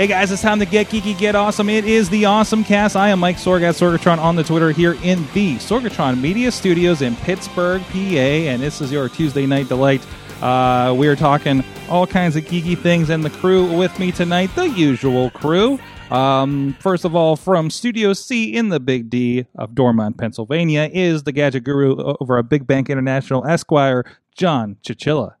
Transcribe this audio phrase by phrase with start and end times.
[0.00, 1.68] Hey guys, it's time to get geeky, get awesome.
[1.68, 2.96] It is the Awesome Cast.
[2.96, 7.02] I am Mike Sorg at Sorgatron on the Twitter here in the Sorgatron Media Studios
[7.02, 10.00] in Pittsburgh, PA, and this is your Tuesday night delight.
[10.42, 14.50] Uh, we are talking all kinds of geeky things, and the crew with me tonight,
[14.54, 15.78] the usual crew.
[16.10, 21.24] Um, first of all, from Studio C in the Big D of Dormont, Pennsylvania, is
[21.24, 25.34] the gadget guru over at Big Bank International, Esquire, John Chichilla.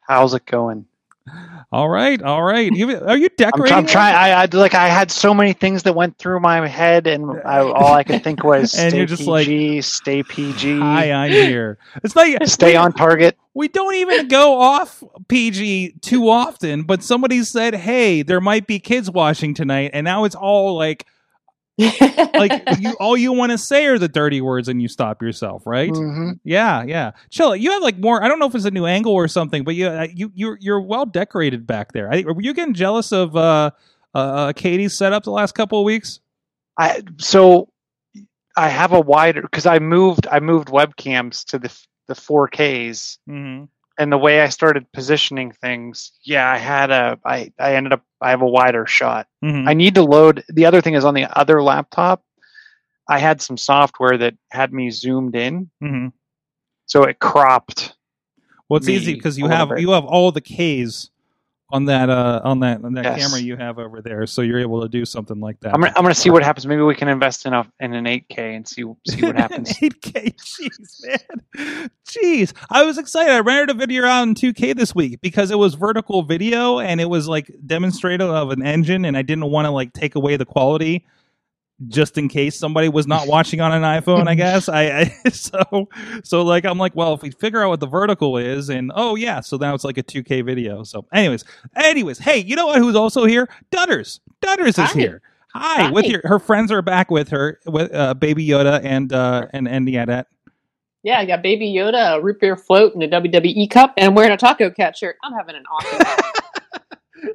[0.00, 0.87] How's it going?
[1.70, 2.70] All right, all right.
[2.72, 3.76] Are you I'm, decorating?
[3.76, 4.14] I'm trying.
[4.14, 4.72] I, I like.
[4.72, 8.24] I had so many things that went through my head, and I, all I could
[8.24, 11.76] think was And stay you're just PG, stay PG, Hi, I'm here.
[12.02, 13.36] It's like stay on target.
[13.52, 18.78] we don't even go off PG too often, but somebody said, "Hey, there might be
[18.78, 21.04] kids watching tonight," and now it's all like,
[21.78, 25.66] like you all you want to say are the dirty words, and you stop yourself,
[25.66, 25.90] right?
[25.90, 27.12] hmm Yeah, yeah.
[27.30, 27.54] Chill.
[27.54, 28.22] You have like more.
[28.22, 30.58] I don't know if it's a new angle or something, but you uh, you you're
[30.60, 32.12] you're well decorated back there.
[32.12, 33.70] I, were you getting jealous of uh,
[34.14, 36.20] uh, uh Katie's setup the last couple of weeks?
[36.78, 37.68] I so
[38.56, 40.26] I have a wider because I moved.
[40.26, 41.72] I moved webcams to the
[42.08, 43.64] the 4Ks, Mm-hmm.
[43.98, 47.18] And the way I started positioning things, yeah, I had a.
[47.24, 48.02] I I ended up.
[48.20, 49.26] I have a wider shot.
[49.44, 49.68] Mm-hmm.
[49.68, 50.44] I need to load.
[50.48, 52.22] The other thing is on the other laptop.
[53.08, 56.08] I had some software that had me zoomed in, mm-hmm.
[56.86, 57.94] so it cropped.
[58.68, 59.80] Well, it's easy because you have bit.
[59.80, 61.10] you have all the K's
[61.70, 63.20] on that uh on that on that Yes.
[63.22, 65.74] camera you have over there, so you're able to do something like that.
[65.74, 66.66] I'm gonna, I'm gonna see what happens.
[66.66, 69.72] Maybe we can invest in a in an 8K and see see what happens.
[69.78, 72.52] 8K, jeez, man, jeez.
[72.70, 73.32] I was excited.
[73.32, 77.00] I rendered a video out in 2K this week because it was vertical video and
[77.00, 80.36] it was like demonstrative of an engine, and I didn't want to like take away
[80.36, 81.04] the quality
[81.86, 84.26] just in case somebody was not watching on an iPhone.
[84.26, 85.88] I guess I, I so
[86.24, 89.14] so like I'm like, well, if we figure out what the vertical is, and oh
[89.14, 90.82] yeah, so now it's like a 2K video.
[90.82, 91.44] So, anyways,
[91.76, 92.78] anyways, hey, you know what?
[92.78, 93.48] Who's also here?
[93.70, 94.20] Dutters.
[94.42, 94.92] Dutters is Hi.
[94.98, 95.22] here.
[95.54, 99.46] Hi, with your her friends are back with her with uh, Baby Yoda and uh
[99.52, 100.26] and and Yadette.
[101.02, 104.14] Yeah, I got Baby Yoda, a root beer float, and a WWE cup, and I'm
[104.14, 105.16] wearing a Taco Cat shirt.
[105.22, 106.42] I'm having an awesome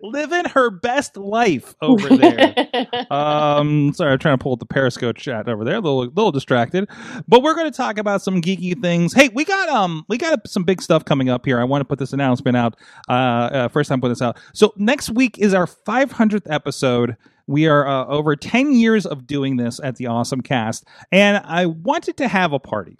[0.01, 2.67] living her best life over there.
[3.11, 5.75] um, sorry, I'm trying to pull up the Periscope chat over there.
[5.75, 6.89] A little, little distracted,
[7.27, 9.13] but we're going to talk about some geeky things.
[9.13, 11.59] Hey, we got um, we got some big stuff coming up here.
[11.59, 12.75] I want to put this announcement out.
[13.09, 14.37] Uh, uh first time putting this out.
[14.53, 17.17] So next week is our 500th episode.
[17.45, 21.65] We are uh, over 10 years of doing this at the Awesome Cast, and I
[21.65, 22.97] wanted to have a party.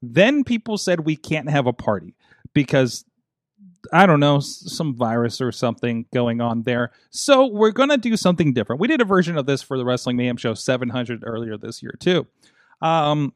[0.00, 2.14] Then people said we can't have a party
[2.54, 3.04] because
[3.92, 6.92] I don't know, some virus or something going on there.
[7.10, 8.80] So we're going to do something different.
[8.80, 11.94] We did a version of this for the Wrestling Mayhem Show 700 earlier this year,
[11.98, 12.26] too.
[12.82, 13.32] Um,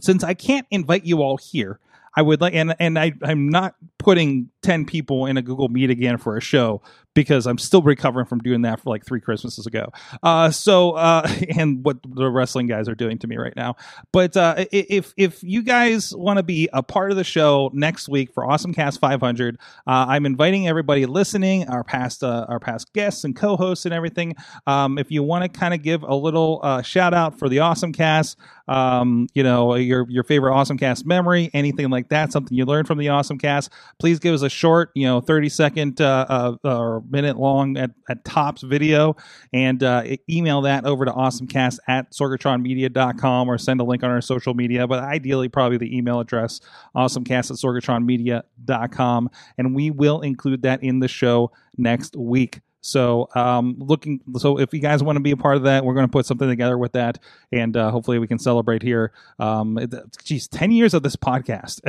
[0.00, 1.78] since I can't invite you all here,
[2.14, 5.90] I would like, and and I I'm not putting ten people in a Google Meet
[5.90, 6.82] again for a show
[7.14, 9.92] because I'm still recovering from doing that for like three Christmases ago.
[10.22, 13.76] Uh, so uh, and what the wrestling guys are doing to me right now.
[14.12, 18.08] But uh, if if you guys want to be a part of the show next
[18.08, 22.92] week for Awesome Cast 500, uh, I'm inviting everybody listening, our past uh, our past
[22.92, 24.34] guests and co-hosts and everything.
[24.66, 27.60] Um, if you want to kind of give a little uh, shout out for the
[27.60, 32.56] Awesome Cast, um, you know your your favorite Awesome Cast memory, anything like that, something
[32.56, 36.00] you learned from the Awesome Cast, please give us a short, you know, 30 second
[36.00, 39.16] or minute long at, at tops video
[39.52, 44.20] and uh, email that over to awesomecast at sorgatronmedia.com or send a link on our
[44.20, 46.60] social media, but ideally probably the email address
[46.96, 52.60] awesomecast at sorgatronmedia.com and we will include that in the show next week.
[52.82, 54.20] So, um, looking.
[54.38, 56.26] So, if you guys want to be a part of that, we're going to put
[56.26, 57.20] something together with that,
[57.52, 59.12] and uh, hopefully, we can celebrate here.
[59.38, 59.78] Um,
[60.24, 61.80] geez, ten years of this podcast.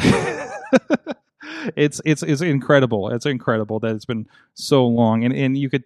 [1.75, 3.09] it's it's it's incredible.
[3.09, 5.83] It's incredible that it's been so long, and and you could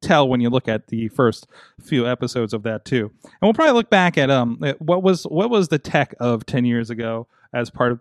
[0.00, 1.46] tell when you look at the first
[1.82, 3.10] few episodes of that too.
[3.24, 6.46] And we'll probably look back at um at what was what was the tech of
[6.46, 8.00] ten years ago as part of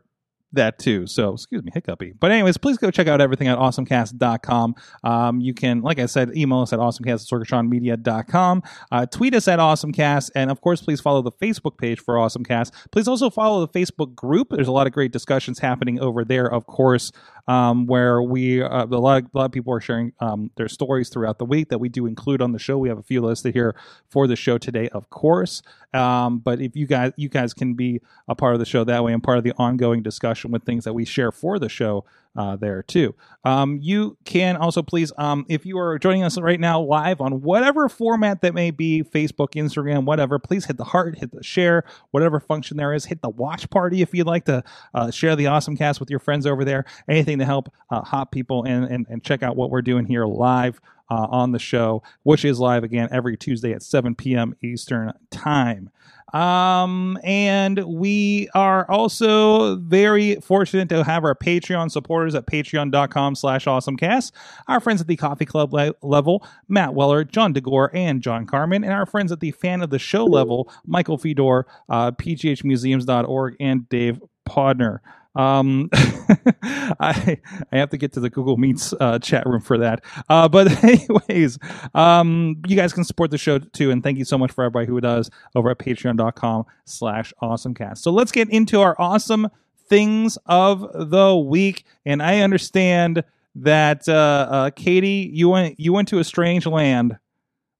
[0.53, 1.07] that too.
[1.07, 2.13] So, excuse me, hiccupy.
[2.19, 4.75] But anyways, please go check out everything at awesomecast.com.
[5.03, 8.63] Um, you can, like I said, email us at awesomecast at sorgatronmedia.com.
[8.91, 10.31] Uh, tweet us at awesomecast.
[10.35, 12.71] And of course, please follow the Facebook page for Awesomecast.
[12.91, 14.49] Please also follow the Facebook group.
[14.51, 17.11] There's a lot of great discussions happening over there, of course,
[17.47, 20.67] um, where we, uh, a, lot of, a lot of people are sharing um, their
[20.67, 22.77] stories throughout the week that we do include on the show.
[22.77, 23.75] We have a few listed here
[24.09, 25.61] for the show today, of course.
[25.93, 29.03] Um, but if you guys, you guys can be a part of the show that
[29.03, 32.05] way and part of the ongoing discussion with things that we share for the show
[32.37, 33.15] uh, there too.
[33.43, 37.41] Um, you can also please, um, if you are joining us right now live on
[37.41, 41.83] whatever format that may be, Facebook, Instagram, whatever, please hit the heart, hit the share,
[42.11, 44.63] whatever function there is, hit the watch party if you'd like to
[44.93, 46.85] uh, share the awesome cast with your friends over there.
[47.09, 50.25] Anything to help uh, hot people and, and and check out what we're doing here
[50.25, 50.79] live
[51.09, 54.55] uh, on the show, which is live again every Tuesday at 7 p.m.
[54.61, 55.89] Eastern Time.
[56.33, 63.65] Um, and we are also very fortunate to have our Patreon supporters at patreon.com slash
[63.65, 64.31] awesomecast.
[64.67, 68.83] Our friends at the coffee club le- level, Matt Weller, John DeGore, and John Carmen.
[68.83, 73.87] And our friends at the fan of the show level, Michael Fedor, uh, pghmuseums.org, and
[73.89, 74.99] Dave Podner.
[75.37, 77.37] Um, I
[77.71, 80.03] I have to get to the Google Meets uh, chat room for that.
[80.29, 81.59] Uh, but anyways,
[81.93, 84.87] um, you guys can support the show too, and thank you so much for everybody
[84.87, 87.99] who does over at patreon.com slash awesomecast.
[87.99, 89.49] So let's get into our awesome
[89.87, 91.85] things of the week.
[92.05, 93.23] And I understand
[93.55, 97.17] that uh, uh, Katie, you went you went to a strange land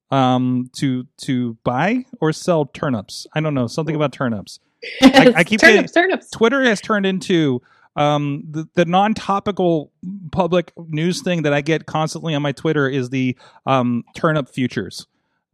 [0.09, 3.27] um to to buy or sell turnips.
[3.33, 4.59] I don't know, something about turnips.
[5.01, 6.29] I- I keep turnips, turnips.
[6.29, 7.61] Twitter has turned into
[7.95, 9.91] um, the, the non-topical
[10.31, 13.35] public news thing that I get constantly on my Twitter is the
[13.65, 15.07] um, turnip futures,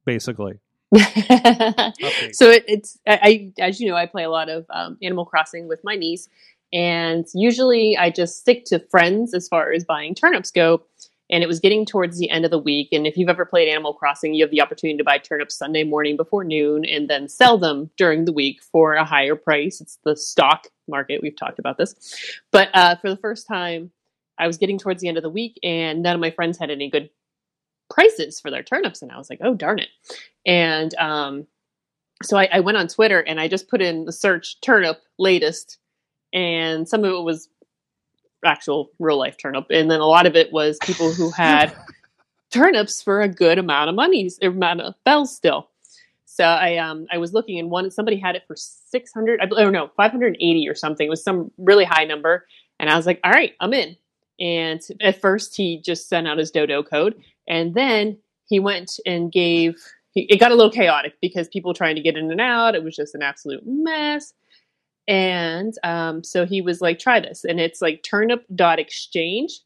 [0.06, 0.60] basically.
[0.94, 5.26] so it, it's I, I as you know I play a lot of um, Animal
[5.26, 6.28] Crossing with my niece,
[6.72, 10.84] and usually I just stick to friends as far as buying turnips go.
[11.34, 13.68] And it was getting towards the end of the week, and if you've ever played
[13.68, 17.28] Animal Crossing, you have the opportunity to buy turnips Sunday morning before noon, and then
[17.28, 19.82] sell them during the week for a higher price.
[19.82, 21.24] It's the stock market.
[21.24, 21.96] We've talked about this,
[22.52, 23.90] but uh, for the first time,
[24.38, 26.70] I was getting towards the end of the week, and none of my friends had
[26.70, 27.10] any good
[27.90, 29.90] prices for their turnips, and I was like, "Oh darn it!"
[30.46, 31.48] And um,
[32.22, 35.80] so I, I went on Twitter and I just put in the search turnip latest,
[36.32, 37.50] and some of it was
[38.46, 41.76] actual real life turnip, and then a lot of it was people who had
[42.52, 45.70] turnips for a good amount of money, amount of bells still.
[46.34, 49.48] So I um I was looking and one somebody had it for six hundred I
[49.52, 51.06] oh no five hundred and eighty or something.
[51.06, 52.48] It was some really high number.
[52.80, 53.96] And I was like all right I'm in.
[54.40, 57.16] And at first he just sent out his dodo code.
[57.48, 58.18] And then
[58.48, 59.76] he went and gave
[60.10, 62.74] he, it got a little chaotic because people trying to get in and out.
[62.74, 64.34] It was just an absolute mess
[65.08, 69.60] and um, so he was like try this and it's like turnip.exchange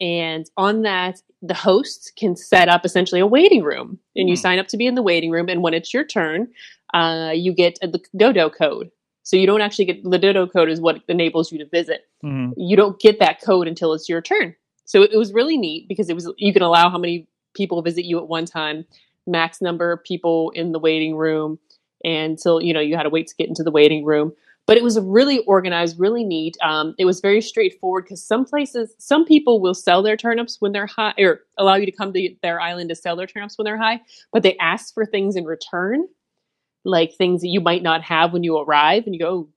[0.00, 4.40] and on that the hosts can set up essentially a waiting room and you Hmm.
[4.40, 6.48] sign up to be in the waiting room and when it's your turn
[6.92, 8.90] uh, you get a, the dodo code
[9.22, 12.52] so you don't actually get the dodo code is what enables you to visit Mhm.
[12.56, 14.54] you don't get that code until it's your turn.
[14.86, 18.04] So it was really neat because it was you can allow how many people visit
[18.06, 18.86] you at one time,
[19.26, 21.58] max number of people in the waiting room,
[22.02, 24.32] and until you know you had to wait to get into the waiting room.
[24.66, 26.56] But it was really organized, really neat.
[26.62, 30.72] Um, it was very straightforward because some places, some people will sell their turnips when
[30.72, 33.66] they're high, or allow you to come to their island to sell their turnips when
[33.66, 34.00] they're high,
[34.32, 36.06] but they ask for things in return,
[36.84, 39.48] like things that you might not have when you arrive, and you go, oh,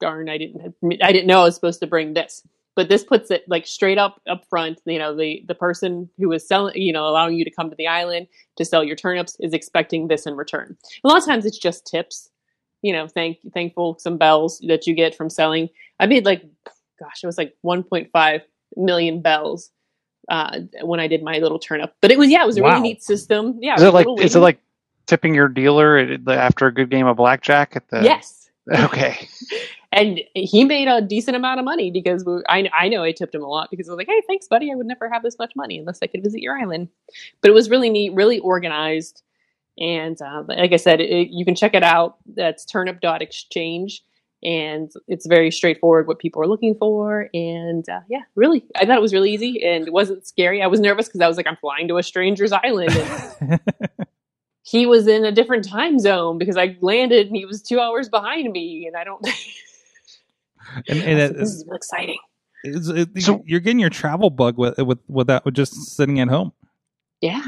[0.00, 2.42] darn, I didn't, I didn't know I was supposed to bring this.
[2.74, 4.82] But this puts it like straight up up front.
[4.84, 7.76] You know, the the person who is selling, you know, allowing you to come to
[7.76, 10.76] the island to sell your turnips is expecting this in return.
[11.02, 12.28] A lot of times it's just tips.
[12.86, 15.68] You know, thank thankful some bells that you get from selling.
[15.98, 16.42] I made like,
[17.00, 18.40] gosh, it was like 1.5
[18.76, 19.70] million bells
[20.28, 21.94] uh, when I did my little turnip.
[22.00, 22.70] But it was yeah, it was a Wow.
[22.70, 23.58] really neat system.
[23.60, 24.60] Yeah, Is it a like is it like
[25.06, 28.02] tipping your dealer after a good game of blackjack at the?
[28.04, 28.44] yes.
[28.84, 29.28] Okay.
[29.92, 33.32] and he made a decent amount of money because we, I, I know I tipped
[33.34, 34.72] him a lot because I was like, hey, thanks, buddy.
[34.72, 36.88] I would never have this much money unless I could visit your island.
[37.40, 39.22] But it was really neat, really organized.
[39.78, 42.16] And uh, like I said, it, you can check it out.
[42.34, 44.02] That's turnip.exchange.
[44.42, 47.28] And it's very straightforward what people are looking for.
[47.34, 50.62] And uh, yeah, really, I thought it was really easy and it wasn't scary.
[50.62, 52.90] I was nervous because I was like, I'm flying to a stranger's island.
[53.40, 53.60] And
[54.62, 58.08] he was in a different time zone because I landed and he was two hours
[58.08, 58.86] behind me.
[58.86, 59.26] And I don't.
[60.88, 62.18] and, I and was it, like, this is real exciting.
[62.64, 66.20] it's, it, So- you're getting your travel bug with with with that with just sitting
[66.20, 66.52] at home.
[67.20, 67.42] Yeah.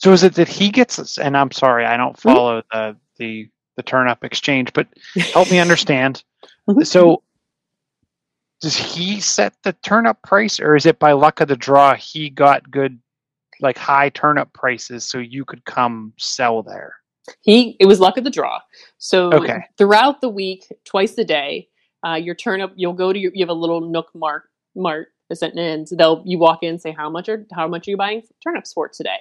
[0.00, 1.18] So is it that he gets us?
[1.18, 2.28] And I'm sorry, I don't Hmm?
[2.28, 4.88] follow the the the turnip exchange, but
[5.32, 6.24] help me understand.
[6.84, 7.24] So
[8.60, 12.30] does he set the turnip price, or is it by luck of the draw he
[12.30, 13.00] got good,
[13.60, 16.94] like high turnip prices, so you could come sell there?
[17.40, 18.60] He it was luck of the draw.
[18.98, 19.64] So Okay.
[19.78, 21.68] throughout the week, twice a day,
[22.06, 25.08] uh, your turnip you'll go to your you have a little nook mark mart
[25.42, 28.22] and they'll you walk in and say how much are how much are you buying
[28.42, 29.18] turnips for today,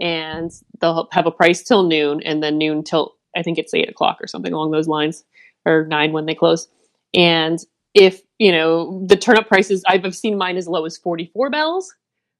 [0.00, 3.88] and they'll have a price till noon and then noon till I think it's eight
[3.88, 5.24] o'clock or something along those lines
[5.66, 6.68] or nine when they close.
[7.14, 7.58] And
[7.94, 11.94] if you know the turnip prices, I've seen mine as low as forty four bells.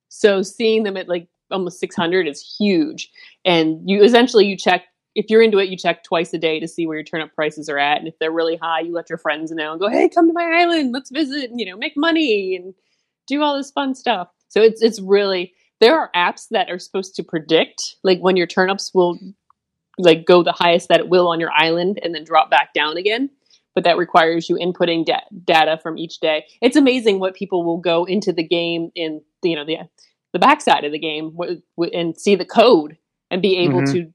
[0.09, 3.11] So seeing them at like almost six hundred is huge.
[3.45, 4.85] And you essentially you check
[5.17, 7.69] if you're into it, you check twice a day to see where your turnip prices
[7.69, 7.99] are at.
[7.99, 10.33] And if they're really high, you let your friends know and go, "Hey, come to
[10.33, 12.75] my island, let's visit, and, you know, make money and
[13.27, 17.15] do all this fun stuff." So it's it's really there are apps that are supposed
[17.17, 19.19] to predict like when your turnips will
[19.99, 22.97] like go the highest that it will on your island and then drop back down
[22.97, 23.31] again.
[23.75, 26.45] But that requires you inputting da- data from each day.
[26.61, 29.79] It's amazing what people will go into the game in you know the
[30.33, 32.97] the backside of the game w- w- and see the code
[33.31, 33.93] and be able Mhm.
[33.93, 34.13] to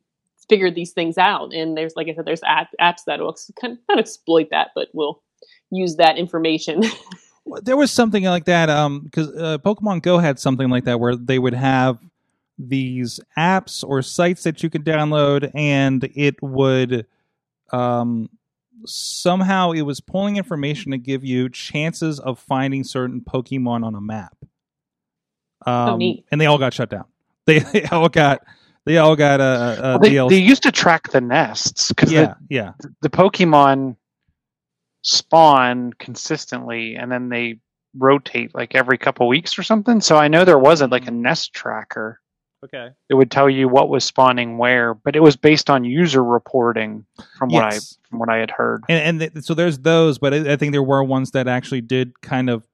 [0.49, 1.53] figure these things out.
[1.53, 4.49] And there's like I said, there's app, apps that will ex- kind of not exploit
[4.51, 5.23] that, but will
[5.71, 6.81] use that information.
[7.61, 11.15] there was something like that um because uh, pokemon go had something like that where
[11.15, 11.99] they would have
[12.57, 17.05] these apps or sites that you could download and it would
[17.71, 18.29] um
[18.85, 24.01] somehow it was pulling information to give you chances of finding certain pokemon on a
[24.01, 24.35] map
[25.65, 26.25] um Oh, neat.
[26.31, 27.05] and they all got shut down
[27.45, 28.41] they, they all got
[28.85, 30.29] they all got a, a, a Well, they, DLC.
[30.29, 33.95] they used to track the nests because yeah yeah the, the Pokemon
[35.05, 37.59] spawn consistently, and then they
[37.95, 40.01] rotate like every couple weeks or something.
[40.01, 42.19] So I know there wasn't like a nest tracker.
[42.63, 46.23] okay It would tell you what was spawning where, but it was based on user
[46.23, 47.05] reporting
[47.37, 47.77] from what I
[48.09, 48.83] from what I had heard.
[48.89, 51.81] and, and th- so there's those, but I, I think there were ones that actually
[51.81, 52.67] did kind of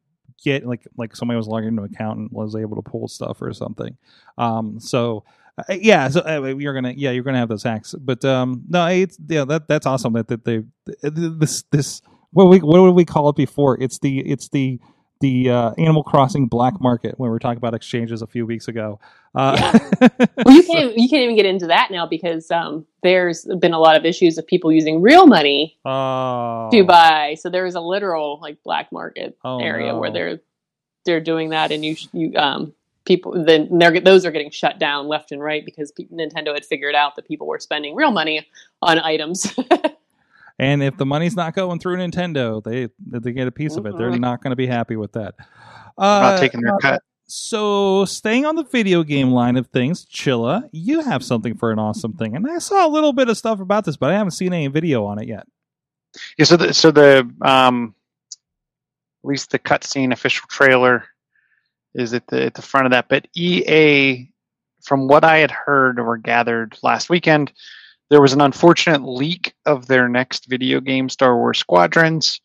[0.43, 3.41] get like like somebody was logging into an account and was able to pull stuff
[3.41, 3.97] or something.
[4.37, 5.25] Um, so
[5.57, 8.87] uh, yeah, so uh, you're gonna yeah you're gonna have those hacks, but um, no,
[8.87, 10.63] it's yeah that that's awesome that that they
[11.01, 13.81] this this what we what did we call it before?
[13.81, 14.79] It's the it's the
[15.21, 18.67] the uh, Animal Crossing black market when we were talking about exchanges a few weeks
[18.67, 18.99] ago.
[19.35, 19.79] Uh,
[20.45, 23.79] well, you can't you can't even get into that now because um, there's been a
[23.79, 27.35] lot of issues of people using real money oh, to buy.
[27.39, 29.99] So there is a literal like black market Oh, area no.
[29.99, 30.39] where they're
[31.05, 32.73] they're doing that, and you you um
[33.05, 36.95] people then they're those are getting shut down left and right because Nintendo had figured
[36.95, 38.47] out that people were spending real money
[38.81, 39.55] on items.
[40.61, 42.87] And if the money's not going through Nintendo, they
[43.19, 43.97] they get a piece of it.
[43.97, 44.19] They're Mhm.
[44.19, 45.33] not going to be happy with that.
[45.97, 47.01] Not Uh, taking their cut.
[47.25, 51.79] so, staying on the video game line of things, Chilla, you have something for an
[51.79, 54.31] awesome thing, and I saw a little bit of stuff about this, but I haven't
[54.31, 55.47] seen any video on it yet.
[56.37, 57.95] Yeah, so the so the um
[59.23, 61.05] at least the cutscene official trailer
[61.95, 63.07] is at the at the front of that.
[63.09, 64.31] But EA,
[64.83, 67.51] from what I had heard or gathered last weekend,
[68.11, 72.41] there was an unfortunate leak of their next video game, Star Wars Squadrons,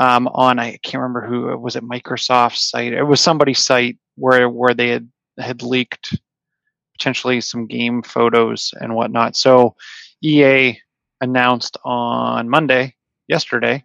[0.00, 2.92] um, on I can't remember who was it Microsoft's site.
[2.92, 6.16] It was somebody's site where where they had had leaked
[6.92, 9.36] potentially some game photos and whatnot.
[9.36, 9.74] So
[10.22, 10.78] EA
[11.20, 12.94] announced on Monday
[13.26, 13.84] yesterday.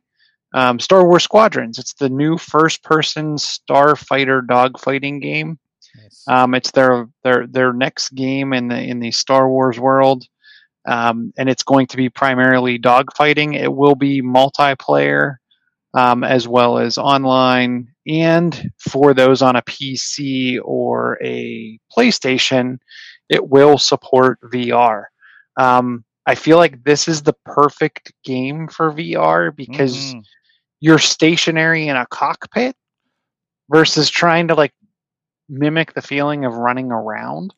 [0.53, 1.79] Um, Star Wars Squadrons.
[1.79, 5.57] It's the new first-person starfighter dogfighting game.
[6.27, 10.27] Um, it's their their their next game in the in the Star Wars world,
[10.85, 13.55] um, and it's going to be primarily dogfighting.
[13.59, 15.35] It will be multiplayer
[15.93, 22.79] um, as well as online, and for those on a PC or a PlayStation,
[23.29, 25.05] it will support VR.
[25.57, 30.23] Um, I feel like this is the perfect game for VR because Mhm.
[30.79, 32.75] you're stationary in a cockpit
[33.69, 34.73] versus trying to like
[35.49, 37.53] mimic the feeling of running around.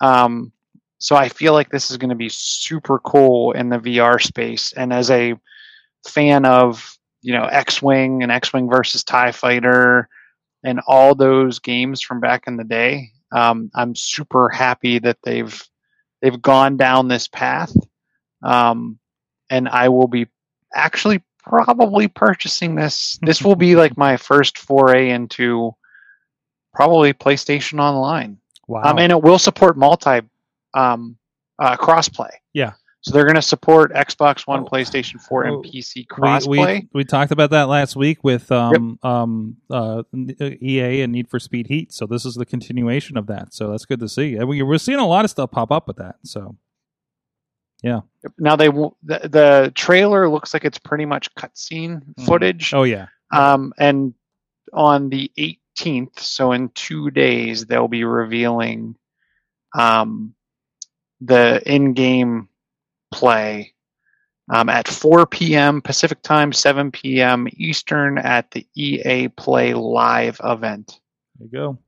[0.00, 0.52] Um,
[0.98, 4.72] so I feel like this is going to be super cool in the VR space.
[4.72, 5.34] And as a
[6.06, 10.08] fan of you know X-wing and X-wing versus Tie Fighter
[10.64, 15.62] and all those games from back in the day, um, I'm super happy that they've
[16.22, 17.74] they've gone down this path.
[18.42, 18.98] Um,
[19.50, 20.26] and I will be
[20.74, 23.18] actually probably purchasing this.
[23.22, 25.72] This will be like my first foray into
[26.74, 28.38] probably PlayStation Online.
[28.66, 28.82] Wow.
[28.84, 30.20] Um, and it will support multi
[30.76, 31.16] um,
[31.58, 32.30] uh, crossplay.
[32.52, 32.72] Yeah.
[33.02, 34.64] So they're going to support Xbox One, Oh.
[34.64, 36.80] PlayStation 4, Oh, and PC we, crossplay.
[36.82, 40.02] we we talked about that last week with um um uh
[40.60, 41.92] EA and Need for Speed Heat.
[41.92, 43.54] So this is the continuation of that.
[43.54, 44.34] So that's good to see.
[44.36, 46.16] And we, we're seeing a lot of stuff pop up with that.
[46.24, 46.56] So
[47.82, 48.00] yeah.
[48.38, 52.26] Now they the, the trailer looks like it's pretty much cutscene Mhm.
[52.26, 52.74] footage.
[52.74, 54.14] oh yeah, Um, and
[54.72, 58.96] on the 18th, so in two days, they'll be revealing
[59.78, 60.34] um,
[61.20, 62.48] the in-game
[63.12, 63.74] play
[64.48, 65.82] um, at 4 p.m.
[65.82, 67.48] Pacific time, 7 p.m.
[67.56, 71.00] Eastern at the EA Play Live event.
[71.38, 71.78] There you go.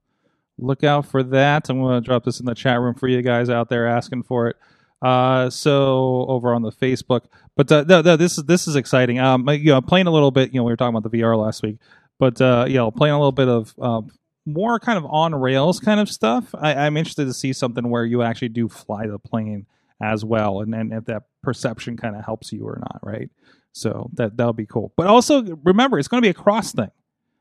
[0.59, 1.69] Look out for that.
[1.69, 4.25] I'm going to drop this in the chat room for you guys out there asking
[4.25, 4.57] for it.
[5.01, 7.23] Uh, so over on the Facebook,
[7.57, 9.21] but uh, no, no, this is this is exciting.
[9.21, 10.53] Um, you know, playing a little bit.
[10.53, 11.77] You know, we were talking about the VR last week,
[12.19, 14.01] but uh, you know, playing a little bit of uh,
[14.49, 16.55] more kind of on rails kind of stuff.
[16.55, 19.67] I, I'm interested to see something where you actually do fly the plane
[20.01, 23.31] as well, and then if that perception kind of helps you or not, right?
[23.73, 24.93] So that that'll be cool.
[24.97, 26.91] But also remember, it's going to be a cross thing,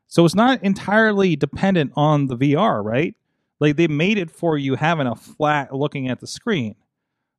[0.06, 3.14] so it's not entirely dependent on the VR, right?
[3.60, 6.76] Like they made it for you having a flat looking at the screen.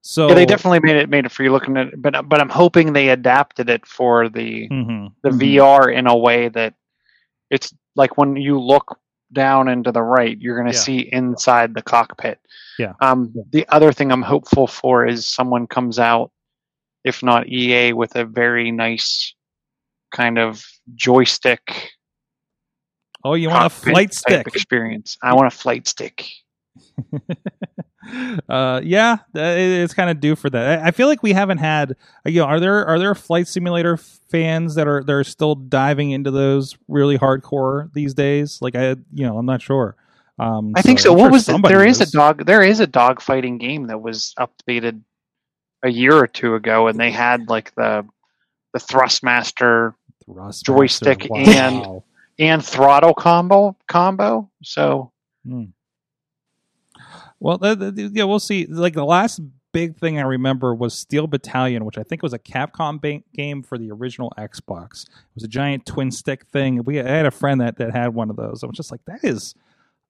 [0.01, 2.39] So Yeah, they definitely made it made it for you looking at it, but but
[2.39, 5.13] I'm hoping they adapted it for the Mhm.
[5.23, 6.75] the VR in a way that
[7.49, 8.99] it's like when you look
[9.31, 10.83] down and to the right, you're going to Yeah.
[10.83, 12.39] see inside the cockpit.
[12.77, 12.93] Yeah.
[13.01, 16.31] Um, the other thing I'm hopeful for is someone comes out,
[17.03, 19.33] if not EA, with a very nice
[20.11, 20.63] kind of
[20.95, 21.91] joystick.
[23.23, 24.47] Oh, you want a flight stick?
[24.47, 25.17] experience.
[25.21, 26.25] I want a flight stick.
[28.49, 30.79] uh, yeah, it- it's kind of due for that.
[30.83, 31.95] I I feel like we haven't had.
[32.25, 36.11] You know, are there are there flight simulator fans that are that are still diving
[36.11, 38.59] into those really hardcore these days?
[38.61, 39.95] Like I, you know, I'm not sure.
[40.37, 41.11] Um, I think so.
[41.11, 42.09] I'm What sure was the, there is is.
[42.09, 45.01] a dog there is a dog fighting game that was updated
[45.83, 48.05] a year or two ago, and they had like the
[48.73, 49.93] the Thrustmaster
[50.29, 51.37] Thrustmaster, joystick wow.
[51.37, 52.01] and-
[52.39, 54.49] and throttle combo combo.
[54.63, 55.11] So
[57.39, 58.65] Well, th- th- th- yeah, we'll see.
[58.65, 59.39] Like the last
[59.71, 63.61] big thing I remember was Steel Battalion, which I think was a Capcom ba- game
[63.63, 65.03] for the original Xbox.
[65.03, 66.83] It was a giant twin stick thing.
[66.83, 68.63] We I had a friend that that had one of those.
[68.63, 69.55] I was just like, that is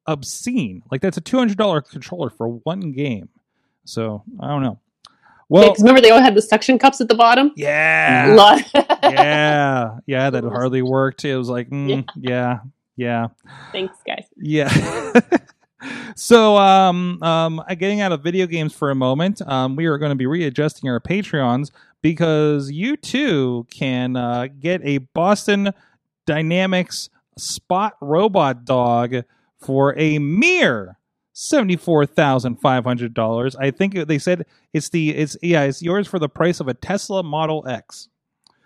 [0.08, 0.82] obscene.
[0.92, 3.30] Like that's a two hundred dollar controller for one game.
[3.86, 4.80] So I don't know.
[5.52, 7.52] Yeah, Well, remember they all had the suction cups at the bottom.
[7.56, 8.72] yeah, Lot-
[9.04, 10.30] yeah, yeah.
[10.30, 11.26] That hardly worked.
[11.26, 12.60] It was like, mm, yeah,
[12.96, 13.28] yeah.
[13.72, 14.26] Thanks, guys.
[14.38, 14.70] Yeah.
[16.16, 20.12] so, um, um, getting out of video games for a moment, um, we are going
[20.12, 25.72] to be readjusting our Patreons because you too can uh, get a Boston
[26.26, 29.24] Dynamics Spot Robot Dog
[29.58, 30.98] for a mere
[31.34, 33.56] seventy-four thousand five hundred dollars.
[33.56, 36.74] I think they said it's the it's yeah it's yours for the price of a
[36.74, 38.10] Tesla Model X.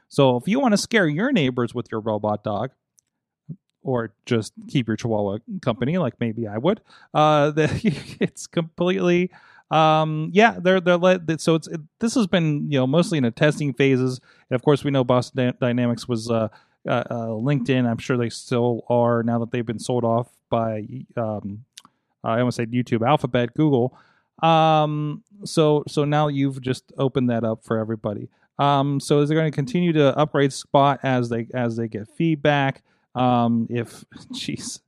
[0.10, 2.72] So if you want to scare your neighbors with your robot dog,
[3.84, 6.82] or just keep your chihuahua company like maybe i would
[7.14, 9.30] uh it's completely
[9.72, 13.24] um yeah they're they're let so it's it, this has been you know mostly in
[13.24, 14.20] the testing phases.
[14.50, 16.50] And of course we know boston dynamics was uh,
[16.88, 20.86] uh, uh linkedin i'm sure they still are now that they've been sold off by
[21.18, 21.66] um
[22.24, 23.98] i almost said youtube alphabet google.
[24.42, 28.30] Um so so now you've just opened that up for everybody.
[28.60, 32.84] Um so they're going to continue to upgrade spot as they as they get feedback
[33.16, 34.80] um if jeez.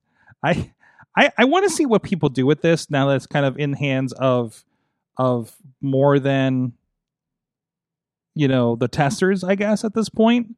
[0.43, 0.71] I
[1.15, 3.57] i i want to see what people do with this now that it's kind of
[3.57, 4.63] in hands of
[5.17, 6.73] of more than
[8.33, 10.55] you know the testers i guess at this point.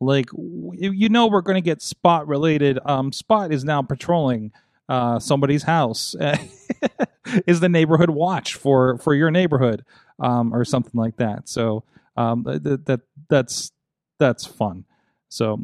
[0.00, 4.52] Like you know we're going to get spot related um spot is now patrolling
[4.88, 6.14] uh somebody's house.
[7.46, 9.84] Is the neighborhood watch for for your neighborhood
[10.20, 11.48] um or something like that.
[11.48, 11.82] So
[12.16, 13.72] um th- th- that that's
[14.18, 14.84] that's fun.
[15.28, 15.60] So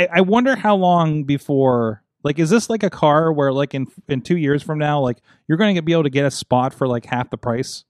[0.00, 3.86] I, I wonder how long before like is this like a car where like in
[4.08, 6.72] in two years from now like you're going to be able to get a spot
[6.74, 7.84] for like half the price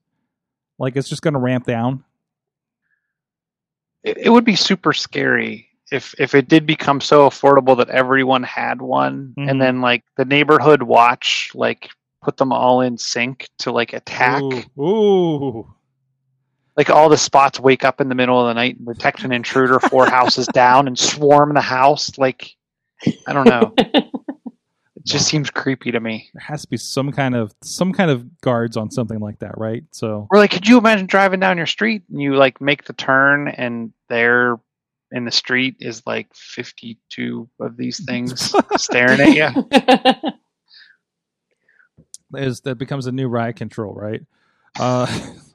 [0.79, 2.05] like it's just going to ramp down
[4.03, 8.45] it, it would be super scary if if it did become so affordable that everyone
[8.45, 9.51] had one, Mhm.
[9.51, 11.91] and then like the neighborhood watch like
[12.23, 14.41] put them all in sync to like attack.
[14.43, 15.75] ooh, ooh.
[16.81, 19.33] Like all the spots wake up in the middle of the night and detect an
[19.33, 22.17] intruder four houses down and swarm the house.
[22.17, 22.57] Like
[23.27, 23.75] I don't know.
[24.97, 26.31] It just seems creepy to me.
[26.33, 29.57] there has to be some kind of some kind of guards on something like that
[29.59, 32.85] right so Or like, could you imagine driving down your street and you like make
[32.85, 34.59] the turn and there
[35.13, 40.33] in the street is like fifty two of these things staring at you?
[42.35, 44.23] is that becomes a new riot control, right?
[44.79, 45.07] Uh,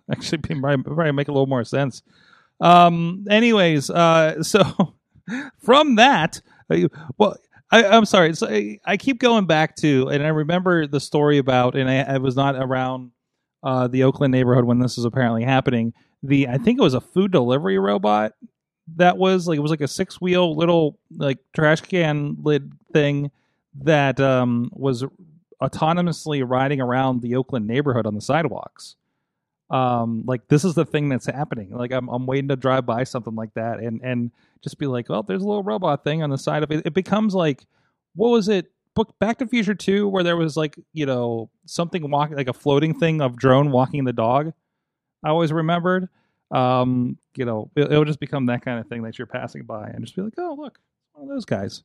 [0.12, 2.02] actually, be- probably, make a little more sense.
[2.60, 4.96] Um, anyways, uh, so
[5.60, 6.88] from that, uh,
[7.18, 7.38] well,
[7.72, 8.36] I, I'm sorry.
[8.36, 12.02] So I, I keep going back to, and I remember the story about, and I,
[12.02, 13.12] I was not around
[13.64, 15.94] uh, the Oakland neighborhood when this was apparently happening.
[16.24, 18.34] The I think it was a food delivery robot
[18.96, 23.32] that was like it was like a six wheel little like trash can lid thing
[23.82, 25.04] that um was
[25.62, 28.96] autonomously riding around the Oakland neighborhood on the sidewalks.
[29.70, 31.72] Um, like this is the thing that's happening.
[31.72, 35.10] Like I'm I'm waiting to drive by something like that and and just be like,
[35.10, 36.86] well, there's a little robot thing on the side of it.
[36.86, 37.66] It becomes like,
[38.16, 38.72] what was it?
[38.96, 42.54] Book Back to Future Two, where there was like you know something walking like a
[42.54, 44.54] floating thing of drone walking the dog.
[45.24, 46.10] I always remembered.
[46.52, 49.88] Um, you know, it, it'll just become that kind of thing that you're passing by
[49.88, 50.80] and just be like, oh look,
[51.14, 51.84] one of those guys.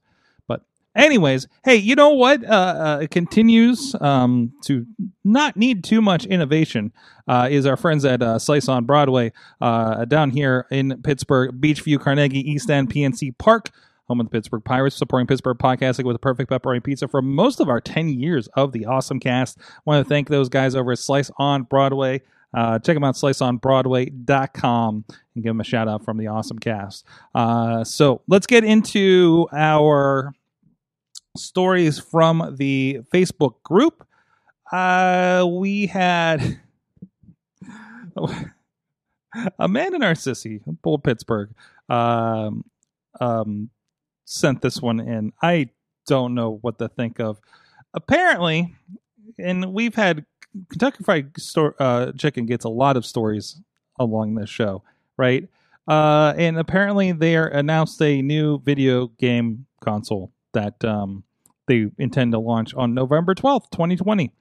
[0.97, 2.45] Anyways, hey, you know what?
[2.45, 4.87] Uh, uh, it continues um, to
[5.25, 6.93] not need too much innovation.
[7.29, 12.01] Uh, is our friends at uh, Slice on Broadway uh, down here in Pittsburgh, Beechview,
[12.01, 13.71] Carnegie, East End, PNC Park.
[14.09, 17.61] Home of the Pittsburgh Pirates, supporting Pittsburgh podcasting with a perfect pepperoni pizza for most
[17.61, 19.57] of our 10 years of the awesome cast.
[19.85, 22.21] want to thank those guys over at Slice on Broadway.
[22.53, 27.07] Uh, check them out, sliceonbroadway.com, and give them a shout out from the awesome cast.
[27.37, 30.33] Uh, so let's get into our
[31.37, 34.07] stories from the Facebook group.
[34.71, 36.61] Uh, we had
[38.17, 38.45] a
[39.59, 41.51] Amanda Narcissi, Bull Pittsburgh,
[41.89, 42.65] um,
[43.21, 43.71] um,
[44.25, 45.33] sent this one in.
[45.43, 45.71] I
[46.07, 47.41] don't know what to think of.
[47.95, 48.75] Apparently,
[49.39, 50.25] and we've had
[50.69, 51.33] Kentucky Fried
[51.79, 53.61] uh, Chicken gets a lot of stories
[53.99, 54.83] along this show,
[55.17, 55.49] right?
[55.87, 61.25] Uh, and apparently, they announced a new video game console that um,
[61.67, 64.33] they intend to launch on November twelfth, twenty twenty.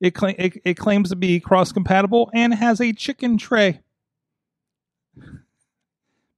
[0.00, 3.80] It, cla- it it claims to be cross compatible and has a chicken tray,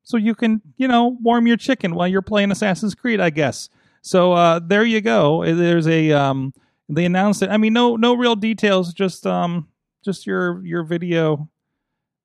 [0.02, 3.68] so you can you know warm your chicken while you're playing Assassin's Creed, I guess.
[4.02, 5.44] So uh, there you go.
[5.44, 6.52] There's a um,
[6.88, 7.50] they announced it.
[7.50, 9.68] I mean, no no real details, just um
[10.04, 11.48] just your your video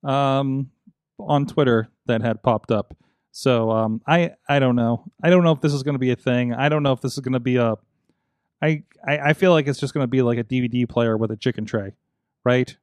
[0.04, 0.70] um
[1.18, 2.94] on Twitter that had popped up.
[3.32, 5.04] So um I I don't know.
[5.22, 6.52] I don't know if this is going to be a thing.
[6.54, 7.74] I don't know if this is going to be a
[8.60, 11.30] I, I I feel like it's just going to be like a DVD player with
[11.30, 11.94] a chicken tray,
[12.44, 12.76] right?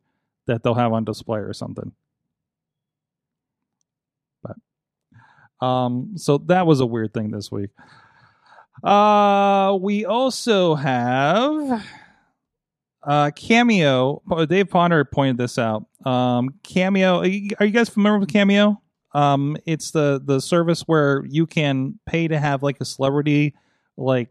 [0.48, 1.92] That they'll have on display or something.
[4.42, 7.70] But um so that was a weird thing this week.
[8.84, 11.86] Uh, we also have
[13.04, 14.24] uh Cameo.
[14.48, 15.86] Dave Ponder pointed this out.
[16.06, 17.20] Um, Cameo.
[17.20, 18.82] Are you, are you guys familiar with Cameo?
[19.14, 23.56] Um, it's the the service where you can pay to have like a celebrity
[23.98, 24.30] like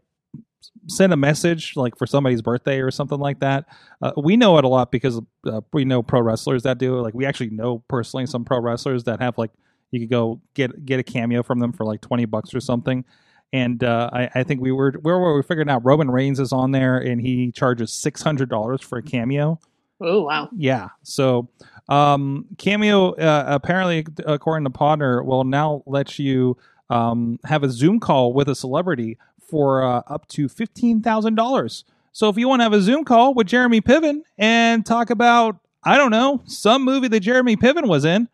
[0.87, 3.65] send a message like for somebody's birthday or something like that.
[4.01, 7.01] Uh, we know it a lot because uh, we know pro wrestlers that do it.
[7.01, 9.51] Like we actually know personally some pro wrestlers that have like
[9.91, 13.05] you could go get get a cameo from them for like twenty bucks or something
[13.51, 16.51] and uh, I, I, think we were where were we figuring out Roman Reigns is
[16.51, 19.59] on there, and he charges six hundred dollars for a cameo.
[20.01, 20.49] Oh wow!
[20.55, 21.49] Yeah, so
[21.89, 26.57] um, cameo uh, apparently, according to Podner, will now let you
[26.89, 31.83] um, have a Zoom call with a celebrity for uh, up to fifteen thousand dollars.
[32.11, 35.57] So if you want to have a Zoom call with Jeremy Piven and talk about
[35.83, 38.29] I don't know some movie that Jeremy Piven was in.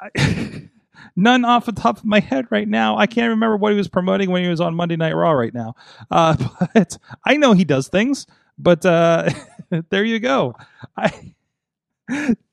[0.00, 0.68] I,
[1.16, 2.96] none off the top of my head right now.
[2.96, 5.54] I can't remember what he was promoting when he was on Monday Night Raw right
[5.54, 5.74] now.
[6.10, 6.36] Uh,
[6.74, 8.26] but I know he does things.
[8.58, 9.30] But uh,
[9.90, 10.54] there you go.
[10.96, 11.32] I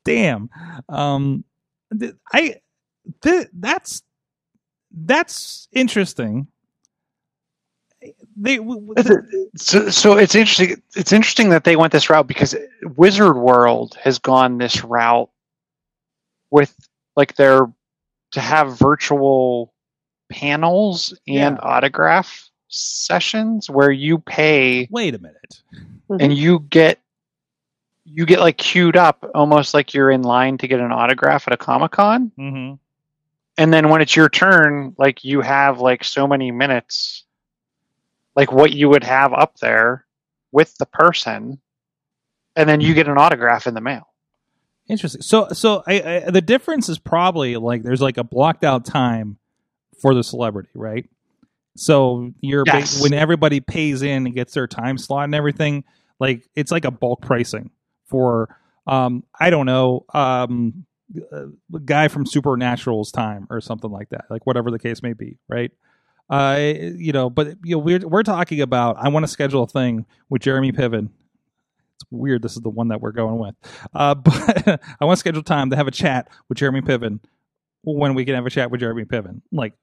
[0.06, 0.50] damn.
[0.90, 1.44] Um,
[2.34, 2.56] I
[3.22, 4.04] th- that's
[4.92, 6.48] that's interesting.
[8.36, 8.60] They
[9.56, 10.82] so, so it's interesting.
[10.96, 12.56] It's interesting that they went this route because
[12.98, 15.30] Wizard World has gone this route
[16.52, 16.76] with
[17.16, 17.72] like their
[18.32, 19.74] to have virtual
[20.32, 21.58] panels and Yeah.
[21.62, 25.62] autograph sessions where you pay wait a minute.
[26.20, 27.00] and you get
[28.14, 31.54] you get like queued up almost like you're in line to get an autograph at
[31.54, 32.76] a comic-con Mm-hmm.
[33.58, 37.24] and then when it's your turn like you have like so many minutes
[38.36, 40.06] like what you would have up there
[40.52, 41.60] with the person
[42.56, 44.08] and then you get an autograph in the mail
[44.90, 45.22] Interesting.
[45.22, 49.38] So, so I, I, the difference is probably like there's like a blocked out time
[50.02, 51.10] for the celebrity, right?
[51.78, 53.02] So you're ba- Yes.
[53.02, 55.86] when everybody pays in and gets their time slot and everything,
[56.20, 57.72] like it's like a bulk pricing
[58.14, 60.86] for um I don't know um
[61.34, 65.38] a guy from Supernatural's time or something like that, like whatever the case may be,
[65.48, 65.72] right?
[66.30, 68.98] Uh, you know, but you know, we're we're talking about.
[68.98, 71.10] I want to schedule a thing with Jeremy Piven.
[71.96, 72.42] It's weird.
[72.42, 73.56] This is the one that we're going with.
[73.94, 77.20] Uh, but I want to schedule time to have a chat with Jeremy Piven
[77.84, 79.74] when we can have a chat with Jeremy Piven, like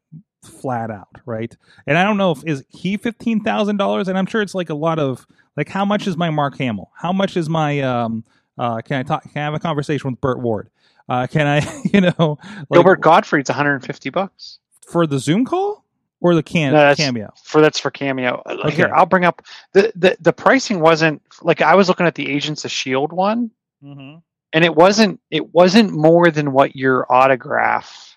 [0.42, 1.55] flat out, right?
[1.87, 4.70] And I don't know if is he fifteen thousand dollars, and I'm sure it's like
[4.70, 5.26] a lot of
[5.57, 6.90] like how much is my Mark Hamill?
[6.94, 8.24] How much is my um?
[8.59, 9.22] Uh, can I talk?
[9.22, 10.68] Can I have a conversation with Burt Ward?
[11.09, 15.85] Uh, can I, you know, like, gilbert gottfried's 150 bucks for the Zoom call
[16.20, 17.33] or the can No, cameo.
[17.42, 18.42] for that's for cameo.
[18.46, 18.76] Uh, Okay.
[18.76, 22.31] Here, I'll bring up the, the the pricing wasn't like I was looking at the
[22.31, 23.50] Agents of Shield one,
[23.83, 24.18] Mm-hmm.
[24.53, 28.09] and it wasn't it wasn't more than what your autograph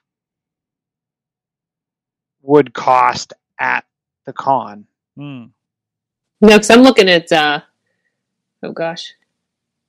[2.43, 3.85] would cost at
[4.25, 4.85] the con.
[5.17, 5.49] Mm.
[6.41, 7.31] No, because I'm looking at.
[7.31, 7.61] uh
[8.61, 9.13] Oh gosh,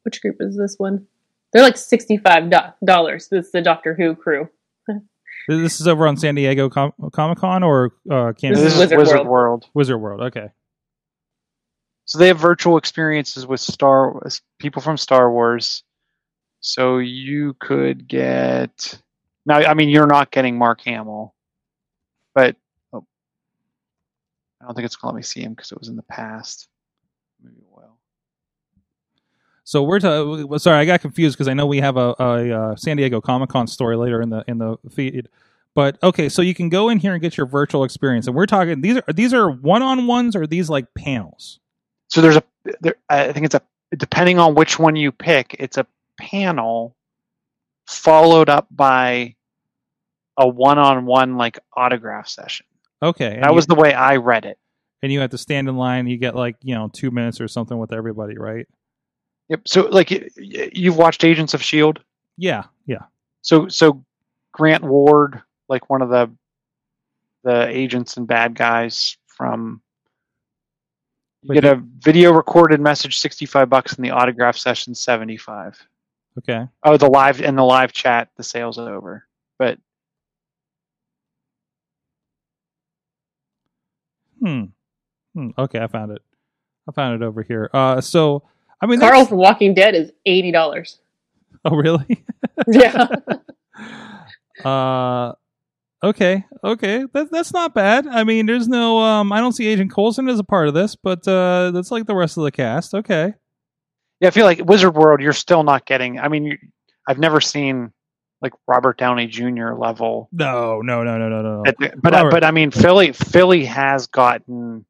[0.03, 1.07] which group is this one?
[1.53, 2.51] They're like sixty-five
[2.85, 3.29] dollars.
[3.29, 4.49] This is the Doctor Who crew.
[5.47, 8.57] This is over on San Diego Com- Comic Con or uh, cameo?
[8.57, 9.29] This is Wizard Wizard World.
[9.29, 9.67] World.
[9.75, 10.21] Wizard World.
[10.23, 10.49] Okay.
[12.07, 14.23] So they have virtual experiences with Star
[14.59, 15.83] people from Star Wars.
[16.61, 18.99] So you could get
[19.45, 19.57] now.
[19.57, 21.35] I mean, you're not getting Mark Hamill,
[22.35, 22.57] but
[22.93, 23.05] oh,
[24.61, 26.69] I don't think it's let me see him because it was in the past.
[27.43, 27.99] Maybe it will.
[29.65, 32.77] So we're to, sorry, I got confused because I know we have a, a, uh
[32.77, 35.29] San Diego Comic Con story later in the in the feed.
[35.75, 38.47] But okay, so you can go in here and get your virtual experience, and we're
[38.47, 41.59] talking these are these are one on ones or are these like panels?
[42.09, 42.45] So there's a
[42.81, 43.63] there, I think it's a
[43.97, 45.87] depending on which one you pick, it's a
[46.19, 46.97] panel
[47.87, 49.35] followed up by
[50.37, 52.67] a one-on-one like autograph session.
[53.03, 54.59] Okay, That you, was the way I read it.
[55.03, 56.07] and you have to stand in line.
[56.07, 58.67] You get like you know two minutes or something with everybody, right?
[59.49, 59.61] Yep.
[59.67, 62.01] So like you've watched Agents of Shield.
[62.39, 63.03] Yeah, yeah.
[63.43, 64.05] So so
[64.53, 66.31] Grant Ward, like one of the
[67.43, 69.83] the agents and bad guys from
[71.43, 75.79] you get a video recorded message 65 bucks and the autograph session 75.
[76.39, 76.67] Okay.
[76.83, 79.27] Oh, the live and the live chat, the sales over.
[79.59, 79.79] But
[84.45, 84.65] Hmm.
[85.35, 85.51] hmm.
[85.59, 86.23] Okay, I found it.
[86.89, 87.71] I found it over here.
[87.73, 88.43] Uh, so
[88.81, 90.99] I mean, Carl from Walking Dead is eighty dollars.
[91.67, 92.23] Oh, really?
[92.69, 93.07] Yeah,
[94.65, 95.33] uh
[96.03, 99.91] okay okay that, that's not bad i mean there's no um i don't see agent
[99.91, 102.95] Coulson as a part of this but uh that's like the rest of the cast
[102.95, 103.33] okay
[104.21, 106.19] yeah, I feel like Wizard World, you're still not getting.
[106.19, 106.59] I mean, you,
[107.09, 107.93] I've never seen
[108.45, 109.73] like Robert Downey Jr.
[109.73, 112.31] level no no no no no no no At the- but Robert.
[112.31, 114.85] but I mean Philly Philly has gotten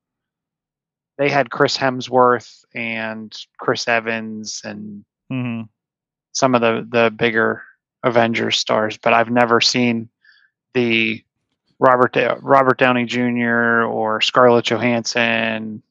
[1.17, 5.62] they had Chris Hemsworth and Chris Evans and hmm
[6.33, 7.62] some of the the bigger
[8.03, 10.11] Avengers stars, but I've never seen
[10.75, 11.25] the
[11.79, 13.85] Robert Robert Downey Jr.
[13.85, 15.83] or Scarlett Johansson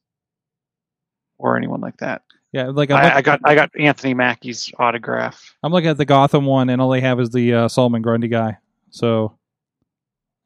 [1.40, 2.22] or anyone like that.
[2.54, 5.54] Yeah like I, I got I got Anthony Mackie's autograph.
[5.64, 8.30] I'm looking at the gotham one and all they have is the uh, solomon grundy
[8.30, 8.58] guy
[8.92, 9.38] so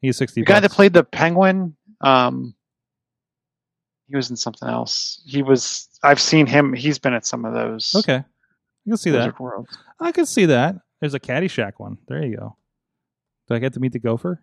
[0.02, 2.56] he's 60 The guy that played the Penguin, um,
[4.08, 5.22] he was in something else.
[5.26, 5.90] He was.
[6.02, 6.72] I've seen him.
[6.74, 7.94] He's been at some of those.
[7.96, 9.36] okay i can see that
[10.00, 12.56] i can see that there's a caddyshack one there you go
[13.50, 14.42] do i get to meet the gopher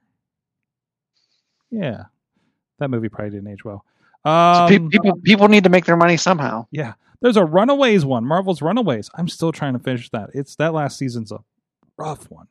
[1.71, 2.05] yeah
[2.79, 3.83] that movie probably didn't age well
[4.25, 6.67] So um, pe- people people need to make their money somehow.
[6.71, 6.93] Yeah.
[7.25, 9.09] There's a Runaways one, Marvel's Runaways.
[9.15, 10.29] I'm still trying to finish that.
[10.35, 11.39] It's that last season's a
[11.97, 12.49] rough one.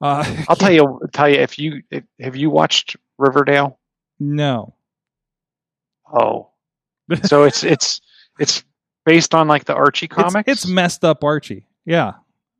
[0.00, 1.00] Uh, I'll tell you.
[1.12, 3.80] Tell you if you if, have you watched Riverdale?
[4.20, 4.74] no.
[6.14, 6.50] Oh,
[7.24, 8.00] so it's it's
[8.38, 8.62] it's
[9.04, 10.48] based on like the Archie It's, comics.
[10.48, 11.66] it's messed up Archie.
[11.84, 12.12] Yeah.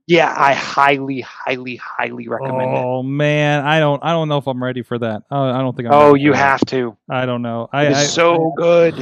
[0.09, 2.85] yeah, I highly, highly, highly recommend it.
[2.85, 5.22] Oh man, I don't I don't know if I'm ready for that.
[5.31, 6.38] Uh, I don't think I'm Oh, you that.
[6.38, 6.96] have to.
[7.09, 7.68] I don't know.
[7.72, 8.94] I, It is I so good.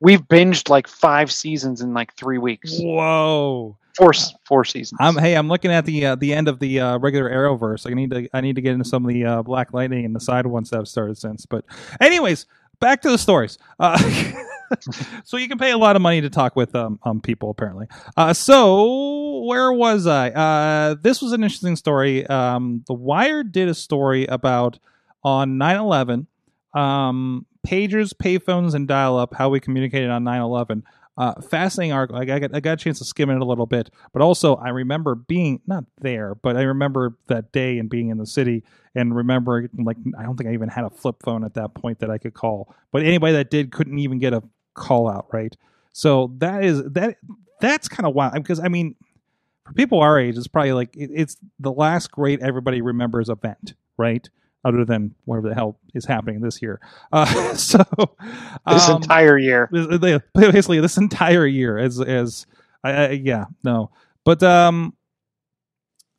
[0.00, 2.78] We've binged like five seasons in like three weeks.
[2.80, 3.76] Whoa.
[3.96, 4.12] Four
[4.44, 4.98] four seasons.
[5.00, 7.90] I'm hey, I'm looking at the uh, the end of the uh, regular Arrowverse.
[7.90, 10.14] I need to I need to get into some of the uh, Black Lightning and
[10.14, 11.44] the side ones that have started since.
[11.44, 11.64] But
[12.00, 12.46] anyways,
[12.78, 13.58] back to the stories.
[13.78, 13.98] Uh,
[15.24, 17.88] so you can pay a lot of money to talk with um, um people apparently.
[18.16, 20.30] Uh, so where was I?
[20.30, 22.26] Uh, this was an interesting story.
[22.26, 24.78] Um, the Wire did a story about
[25.24, 26.26] on 9/11
[26.74, 29.34] um, pagers, payphones, and dial-up.
[29.34, 30.82] How we communicated on 9/11.
[31.16, 32.18] Uh, fascinating article.
[32.18, 34.70] I got, I got a chance to skim it a little bit, but also I
[34.70, 39.14] remember being not there, but I remember that day and being in the city and
[39.14, 42.10] remember like I don't think I even had a flip phone at that point that
[42.10, 42.74] I could call.
[42.90, 44.42] But anybody that did couldn't even get a
[44.74, 45.54] call out, right?
[45.92, 47.18] So that is that
[47.60, 48.94] that's kind of wild because I mean,
[49.66, 53.74] for people our age, it's probably like it, it's the last great everybody remembers event,
[53.98, 54.26] right?
[54.64, 56.80] Other than whatever the hell is happening this year.
[57.12, 57.82] Uh, so
[58.66, 59.68] this um, entire year.
[59.72, 62.46] this- basically this entire year as as
[62.84, 63.90] yeah no
[64.24, 64.94] but um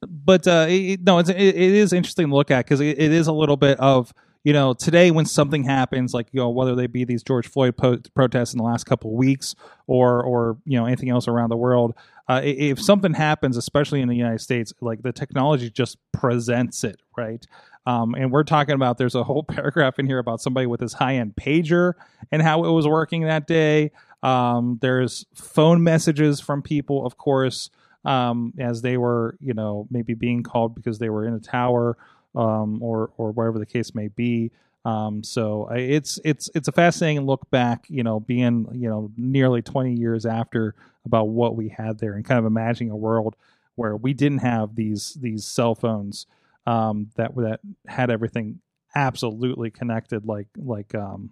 [0.07, 3.11] but uh it, no it's it, it is interesting to look at because it, it
[3.11, 6.75] is a little bit of you know today when something happens like you know whether
[6.75, 9.55] they be these george floyd po- protests in the last couple of weeks
[9.87, 11.93] or or you know anything else around the world
[12.27, 16.99] uh, if something happens especially in the united states like the technology just presents it
[17.17, 17.45] right
[17.85, 20.93] Um, and we're talking about there's a whole paragraph in here about somebody with his
[20.93, 21.93] high end pager
[22.31, 23.91] and how it was working that day.
[24.23, 27.69] Um, there's phone messages from people, of course,
[28.05, 31.97] um, as they were, you know, maybe being called because they were in a tower
[32.35, 34.51] um, or or whatever the case may be.
[34.83, 39.61] Um, so it's it's it's a fascinating look back, you know, being you know nearly
[39.61, 43.35] 20 years after about what we had there and kind of imagining a world
[43.75, 46.25] where we didn't have these these cell phones
[46.65, 48.59] um, that that had everything
[48.95, 51.31] absolutely connected like like um,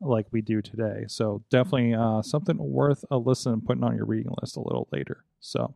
[0.00, 1.04] like we do today.
[1.08, 4.88] So definitely uh, something worth a listen and putting on your reading list a little
[4.92, 5.24] later.
[5.40, 5.74] So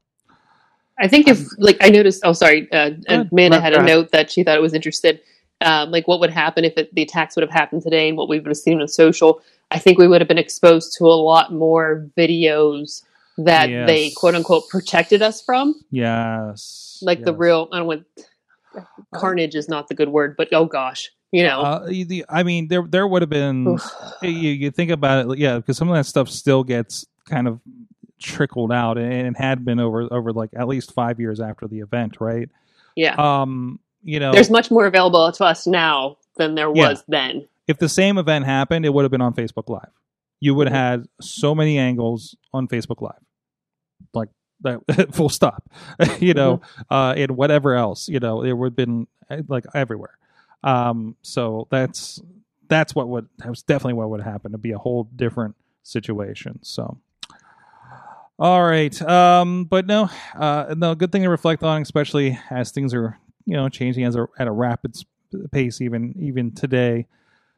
[0.98, 2.20] I think if like I noticed.
[2.24, 2.70] Oh, sorry.
[2.72, 2.90] Uh.
[3.08, 5.20] Amanda had a note that she thought it was interested.
[5.60, 8.28] Um, like what would happen if it, the attacks would have happened today and what
[8.28, 9.40] we would have seen on social.
[9.70, 13.02] I think we would have been exposed to a lot more videos
[13.38, 13.86] that Yes.
[13.86, 15.80] they quote unquote protected us from.
[15.90, 17.68] yes, Like the real.
[17.72, 18.06] I don't want.
[19.14, 21.60] Carnage is not the good word, but oh gosh, you know.
[21.62, 23.78] Uh, the, I mean, there there would have been.
[24.22, 27.60] You, you think about it, yeah, because some of that stuff still gets kind of
[28.20, 31.80] trickled out, and it had been over over like at least five years after the
[31.80, 32.48] event, right?
[32.96, 33.14] yeah.
[33.16, 36.88] Um, you know, There's much more available to us now than there Yeah.
[36.90, 37.46] was then.
[37.68, 39.90] if the same event happened, it would have been on Facebook Live.
[40.40, 41.02] You would have Mm-hmm.
[41.02, 43.22] had so many angles on Facebook Live,
[44.14, 44.28] like.
[45.12, 45.68] full stop.
[46.20, 46.94] you know, Mm-hmm.
[46.94, 48.08] uh, and whatever else.
[48.08, 50.18] You know, it would have been uh, like everywhere.
[50.64, 52.20] Um, so that's
[52.68, 54.52] that's what would that was definitely what would happen.
[54.52, 56.60] To be a whole different situation.
[56.62, 56.98] So.
[58.38, 60.94] All right, um, but no, uh, no.
[60.96, 64.48] Good thing to reflect on, especially as things are, you know, changing as a, at
[64.48, 64.96] a rapid
[65.52, 67.06] pace, even even today.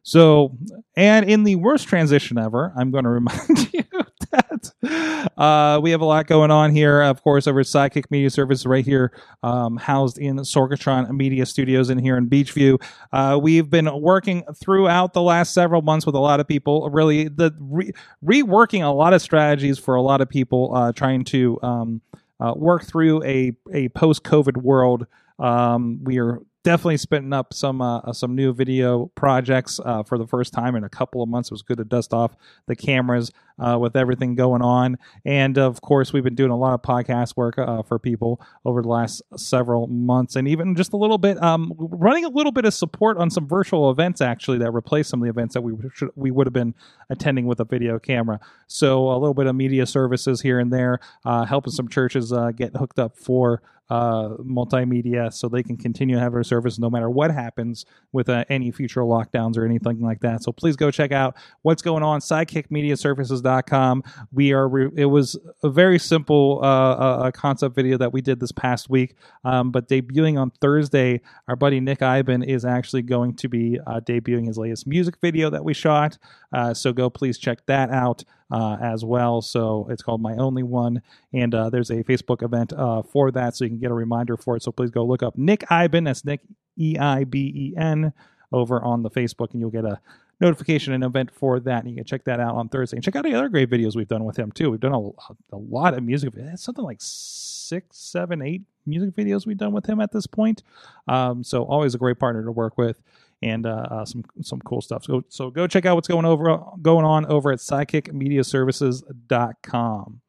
[0.04, 0.56] So,
[0.96, 3.84] and in the worst transition ever, I'm going to remind you
[4.30, 7.00] that uh, we have a lot going on here.
[7.00, 9.12] Of course, over at Sidekick Media Service, right here,
[9.42, 12.82] um, housed in Sorgatron Media Studios in here in Beechview.
[13.12, 17.28] Uh, we've been working throughout the last several months with a lot of people, really
[17.28, 21.58] the re- reworking a lot of strategies for a lot of people uh, trying to
[21.62, 22.02] um,
[22.40, 25.06] uh, work through a a post COVID world.
[25.38, 30.26] Um, we are definitely spitting up some uh, some new video projects uh, for the
[30.26, 31.50] first time in a couple of months.
[31.50, 32.34] It was good to dust off
[32.66, 36.74] the cameras uh, with everything going on, and of course, we've been doing a lot
[36.74, 40.96] of podcast work uh, for people over the last several months, and even just a
[40.96, 44.72] little bit um, running a little bit of support on some virtual events actually that
[44.72, 46.74] replace some of the events that we should, we would have been
[47.10, 48.40] attending with a video camera.
[48.66, 52.50] So a little bit of media services here and there, uh, helping some churches uh,
[52.50, 56.88] get hooked up for uh, multimedia so they can continue to have their service no
[56.88, 60.42] matter what happens with uh, any future lockdowns or anything like that.
[60.42, 62.20] So please go check out what's going on.
[62.20, 64.02] SidekickMediaServices.com.
[64.32, 64.68] We are.
[64.68, 68.88] Re- it was a very simple uh, uh, concept video that we did this past
[68.88, 73.78] week, um, but debuting on Thursday, our buddy Nick Iben is actually going to be
[73.86, 76.18] uh, debuting his latest music video that we shot.
[76.52, 79.42] Uh, so go please check that out uh, as well.
[79.42, 81.02] So it's called My Only One,
[81.32, 84.36] and uh, there's a Facebook event uh, for that, so you can get a reminder
[84.36, 84.62] for it.
[84.62, 86.04] So please go look up Nick Iben.
[86.04, 86.40] That's Nick
[86.78, 88.12] E I B E N
[88.52, 90.00] over on the Facebook, and you'll get a
[90.40, 91.84] notification and event for that.
[91.84, 92.96] And you can check that out on Thursday.
[92.96, 94.70] And check out the other great videos we've done with him too.
[94.70, 95.10] We've done a,
[95.54, 96.34] a lot of music.
[96.36, 100.62] It's something like six, seven, eight music videos we've done with him at this point.
[101.08, 103.00] Um, so always a great partner to work with
[103.42, 105.02] and uh, uh, some some cool stuff.
[105.04, 110.20] So so go check out what's going over going on over at sidekickmediaservices.com.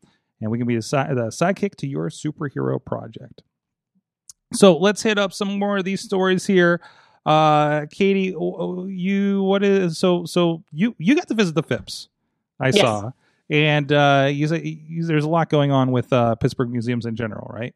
[0.42, 3.42] And we can be the, the sidekick to your superhero project.
[4.54, 6.82] So let's hit up some more of these stories here.
[7.26, 8.36] Uh, Katie,
[8.88, 12.10] you what is so so you you got to visit the Phipps,
[12.60, 12.82] I Yes.
[12.82, 13.12] saw,
[13.50, 17.16] and uh, you, say- you there's a lot going on with uh, Pittsburgh museums in
[17.16, 17.74] general, right?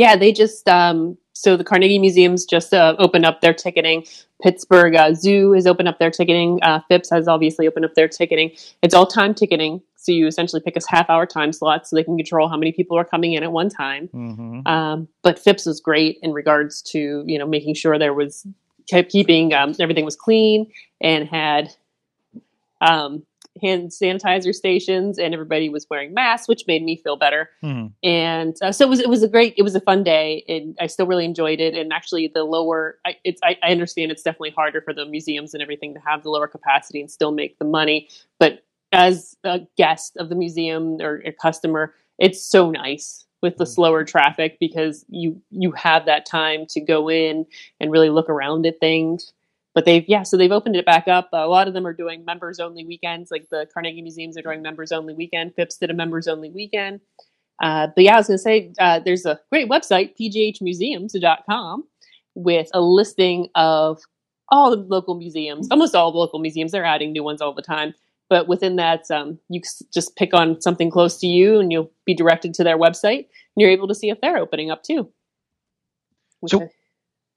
[0.00, 4.06] Yeah, they just um, so the Carnegie Museums just uh, opened up their ticketing.
[4.42, 6.58] Pittsburgh uh, Zoo has opened up their ticketing.
[6.62, 8.56] Uh, Phipps has obviously opened up their ticketing.
[8.80, 12.02] It's all time ticketing, so you essentially pick a half hour time slot so they
[12.02, 14.08] can control how many people are coming in at one time.
[14.08, 14.66] Mm-hmm.
[14.66, 18.46] Um, but Phipps was great in regards to you know making sure there was
[18.88, 21.74] kept keeping um, everything was clean and had
[22.80, 23.26] um,
[23.60, 27.50] hand sanitizer stations and everybody was wearing masks, which made me feel better.
[27.60, 27.86] Hmm.
[28.02, 30.76] And uh, so it was it was a great it was a fun day and
[30.80, 31.74] i still really enjoyed it.
[31.74, 35.54] And actually the lower I, it's I, I understand it's definitely harder for the museums
[35.54, 38.08] and everything to have the lower capacity and still make the money.
[38.38, 43.66] But as a guest of the museum or a customer it's so nice with the
[43.66, 47.46] slower traffic because you you have that time to go in
[47.80, 49.32] and really look around at things
[49.80, 52.24] but they've yeah so they've opened it back up a lot of them are doing
[52.24, 55.94] members only weekends like the carnegie museums are doing members only weekend phipps did a
[55.94, 57.00] members only weekend
[57.62, 61.84] uh, but yeah, I was going to say uh, there's a great website, pghmuseums.com,
[62.34, 64.00] with a listing of
[64.48, 66.72] all the local museums, almost all the local museums.
[66.72, 67.92] They're adding new ones all the time.
[68.30, 69.60] But within that, um, you
[69.92, 73.58] just pick on something close to you and you'll be directed to their website and
[73.58, 75.12] you're able to see if they're opening up too.
[76.48, 76.60] So-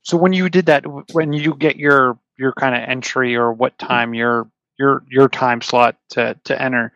[0.03, 3.77] So when you did that, when you get your your kind of entry or what
[3.79, 6.93] time your your your time slot to to enter,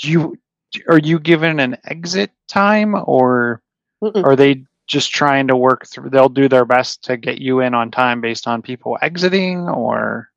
[0.00, 0.38] do you
[0.88, 3.62] are you given an exit time or
[4.02, 4.22] Mm-mm.
[4.22, 6.10] are they just trying to work through?
[6.10, 10.30] They'll do their best to get you in on time based on people exiting, or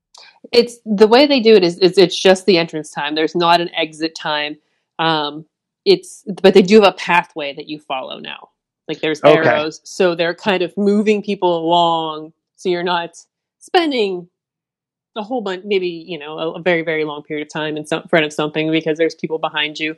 [0.51, 3.15] it's the way they do it is, is it's just the entrance time.
[3.15, 4.57] There's not an exit time.
[4.99, 5.45] Um,
[5.85, 8.49] it's but they do have a pathway that you follow now.
[8.87, 9.33] Like there's Okay.
[9.33, 13.17] arrows, so they're kind of moving people along, so you're not
[13.59, 14.29] spending
[15.15, 17.85] a whole bunch, maybe you know, a, a very very long period of time in
[17.85, 19.95] some, front of something because there's people behind you.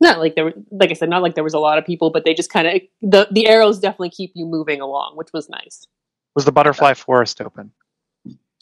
[0.00, 2.10] Not like there, were, like I said, not like there was a lot of people,
[2.10, 5.48] but they just kind of the the arrows definitely keep you moving along, which was
[5.48, 5.86] nice.
[6.34, 7.72] was the butterfly forest open?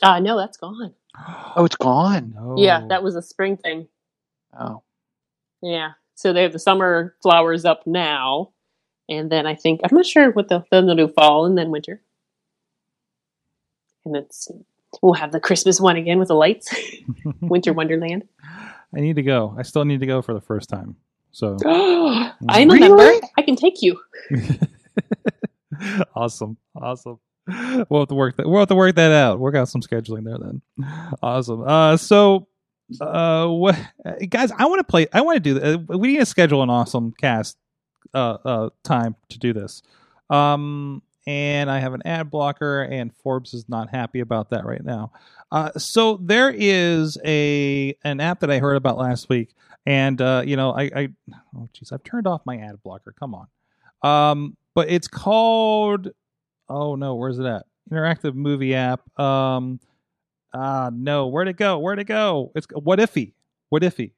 [0.02, 0.94] Ah, no, that's gone.
[1.56, 2.34] Oh, it's gone.
[2.36, 2.54] No.
[2.58, 3.88] Yeah, that was a spring thing.
[4.58, 4.82] Oh,
[5.62, 5.92] Yeah.
[6.14, 8.50] So they have the summer flowers up now.
[9.08, 11.70] And then I think, I'm not sure what they'll, then they'll do fall and then
[11.70, 12.02] winter.
[14.04, 14.50] And then s-
[15.02, 16.74] we'll have the Christmas one again with the lights.
[17.40, 18.24] Winter Wonderland.
[18.94, 19.54] I need to go.
[19.58, 20.96] I still need to go for the first time.
[21.32, 21.56] So
[22.48, 23.12] I'm a member.
[23.36, 24.00] I can take you.
[26.14, 27.18] awesome, awesome.
[27.46, 28.48] We'll have to work that.
[28.48, 29.38] We'll have to work that out.
[29.38, 30.62] Work out some scheduling there then.
[31.22, 31.62] Awesome.
[31.62, 32.48] Uh, so,
[33.00, 33.78] uh, what,
[34.28, 34.50] guys?
[34.50, 35.06] I want to play.
[35.12, 35.54] I want to do.
[35.54, 35.74] that.
[35.90, 37.56] Uh, we need to schedule an awesome cast.
[38.14, 39.82] Uh, uh, time to do this.
[40.30, 44.84] Um, and I have an ad blocker, and Forbes is not happy about that right
[44.84, 45.12] now.
[45.50, 49.54] Uh, so there is a an app that I heard about last week,
[49.84, 51.08] and uh, you know, I, I
[51.56, 53.14] oh jeez, I've turned off my ad blocker.
[53.18, 53.46] Come on.
[54.02, 56.10] Um, but it's called
[56.68, 57.66] oh no, where's it at?
[57.90, 59.00] Interactive movie app.
[59.18, 59.80] Um,
[60.54, 61.78] ah no, where'd it go?
[61.78, 62.52] Where'd it go?
[62.54, 63.32] It's what ify?
[63.68, 64.12] What ify?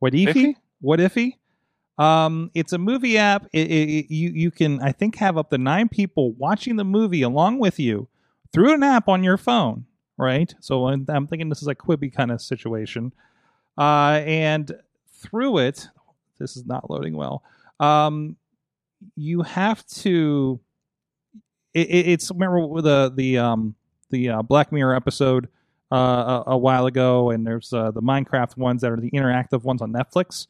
[0.00, 0.54] What ify?
[0.80, 1.32] What ify?
[1.98, 3.46] Um, it's a movie app.
[3.52, 7.22] It, it, you you can I think have up to nine people watching the movie
[7.22, 8.08] along with you
[8.52, 9.86] through an app on your phone,
[10.18, 10.54] right?
[10.60, 13.12] So I'm I'm thinking this is a Quibi kind of situation,
[13.78, 14.72] uh, and
[15.10, 15.88] through it,
[16.38, 17.42] this is not loading well.
[17.80, 18.36] Um,
[19.16, 20.60] you have to.
[21.72, 23.74] It, it's remember the the um
[24.10, 25.48] the uh, Black Mirror episode
[25.92, 29.62] uh, a, a while ago, and there's uh, the Minecraft ones that are the interactive
[29.64, 30.46] ones on Netflix.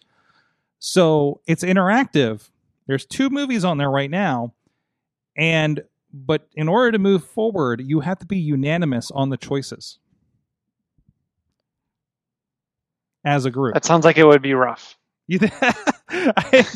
[0.78, 2.48] So it's interactive.
[2.86, 4.54] There's two movies on there right now,
[5.36, 9.98] and but in order to move forward, you have to be unanimous on the choices
[13.24, 13.74] as a group.
[13.74, 14.96] that sounds like it would be rough.
[15.26, 15.40] You
[16.10, 16.66] I-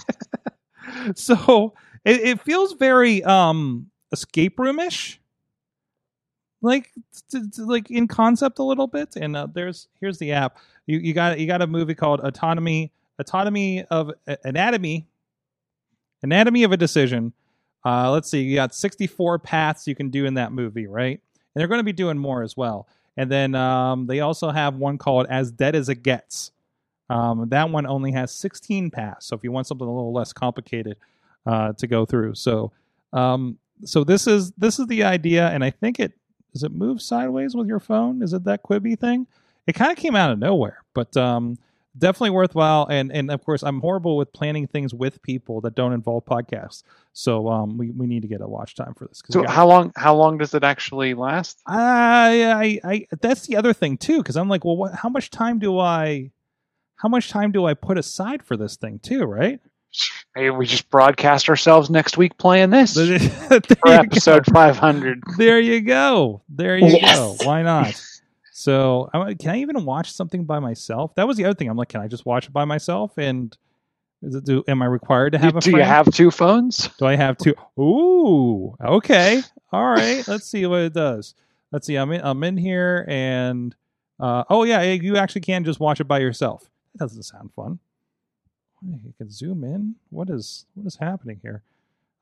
[1.14, 1.74] so
[2.04, 5.18] it, it feels very um escape roomish,
[6.62, 6.90] like
[7.30, 9.14] t- t- like in concept a little bit.
[9.16, 10.58] And uh, there's here's the app.
[10.86, 15.06] You you got you got a movie called Autonomy Autonomy of uh, Anatomy
[16.22, 17.32] Anatomy of a Decision.
[17.84, 21.20] Uh, let's see, you got 64 paths you can do in that movie, right?
[21.34, 22.86] And they're going to be doing more as well.
[23.16, 26.52] And then um, they also have one called As Dead as It Gets.
[27.08, 29.26] Um, that one only has 16 paths.
[29.26, 30.96] So if you want something a little less complicated
[31.46, 32.70] uh, to go through, so
[33.12, 36.12] um, so this is this is the idea, and I think it
[36.52, 38.22] does it move sideways with your phone?
[38.22, 39.26] Is it that Quibi thing?
[39.66, 41.58] It kind of came out of nowhere, but um,
[41.96, 42.86] definitely worthwhile.
[42.90, 46.82] And and of course, I'm horrible with planning things with people that don't involve podcasts.
[47.12, 49.20] So um, we, we need to get a watch time for this.
[49.22, 51.60] 'cause So we how long how long does it actually last?
[51.66, 52.44] I,
[52.84, 55.58] I, I, that's the other thing too, because I'm like, well, what, how much time
[55.58, 56.30] do I,
[56.96, 59.58] how much time do I put aside for this thing too, right?
[60.36, 63.18] Maybe we just broadcast ourselves next week playing this for you
[63.74, 63.90] go.
[63.90, 65.20] episode 500.
[65.36, 66.42] there you go.
[66.48, 67.16] There you Yes.
[67.16, 67.36] go.
[67.44, 68.00] Why not?
[68.60, 71.14] So, I- can I even watch something by myself?
[71.14, 71.70] That was the other thing.
[71.70, 73.16] I'm like, can I just watch it by myself?
[73.16, 73.56] And
[74.22, 76.88] is it, do, am I required to have a do you have two phones?
[76.98, 77.54] Do I have to?
[77.80, 79.40] Ooh, okay,
[79.72, 80.28] all right.
[80.28, 81.34] Let's see what it does.
[81.72, 81.96] Let's see.
[81.96, 82.20] I'm in.
[82.22, 83.74] I'm in here, and
[84.18, 86.68] uh, oh yeah, you actually can just watch it by yourself.
[86.96, 87.78] That doesn't sound fun.
[88.86, 89.94] You can zoom in.
[90.10, 91.62] What is what is happening here?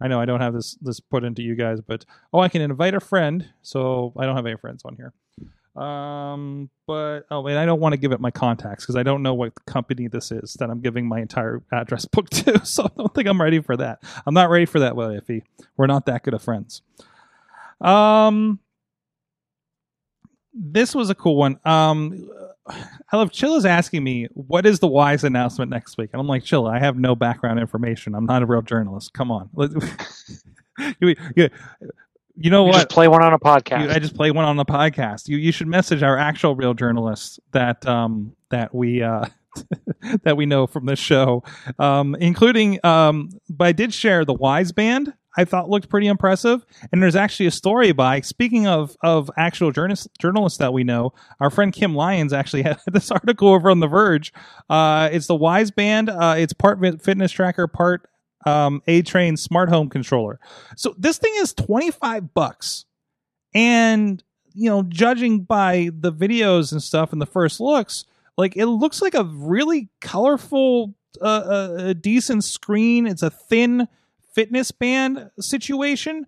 [0.01, 2.63] I know I don't have this this put into you guys, but oh, I can
[2.63, 3.49] invite a friend.
[3.63, 5.13] So I don't have any friends on here.
[5.77, 9.23] Um, but oh, and I don't want to give it my contacts because I don't
[9.23, 12.65] know what company this is that I'm giving my entire address book to.
[12.67, 14.03] So I don't think I'm ready for that.
[14.27, 15.43] I'm not ready for that, Iffy.
[15.77, 16.83] We're not that good of friends.
[17.81, 18.59] Um,
[20.53, 21.59] this was a cool one.
[21.65, 22.29] Um,
[23.13, 26.27] I love Chill is asking me what is the Wyze announcement next week, and I'm
[26.27, 28.15] like, Chill, I have no background information.
[28.15, 29.15] I'm not a real journalist.
[29.15, 29.49] Come on,
[32.39, 32.75] you, know You what?
[32.77, 33.85] just play one on a podcast.
[33.85, 35.29] You- I just play one on the podcast.
[35.29, 39.25] You you should message our actual real journalists that um that we uh
[40.23, 41.43] that we know from this show,
[41.79, 43.31] um including um.
[43.49, 45.13] But I did share the Wyze Band.
[45.37, 48.21] I thought looked pretty impressive, and there's actually a story by.
[48.23, 52.79] Speaking of of actual journalists journalists that we know, our friend Kim Lyons actually had
[52.87, 54.33] this article over on The Verge.
[54.69, 56.09] Uh, it's the Wyze Band.
[56.11, 58.09] Uh, it's part fitness tracker, part
[58.49, 60.41] um, A Train smart home controller.
[60.77, 62.85] So this thing is 25 bucks.
[63.55, 64.23] And,
[64.53, 68.05] you know, judging by the videos and stuff and the first looks,
[68.37, 73.07] like it looks like a really colorful, uh, uh, a decent screen.
[73.07, 73.89] It's a thin
[74.35, 76.27] fitness band situation.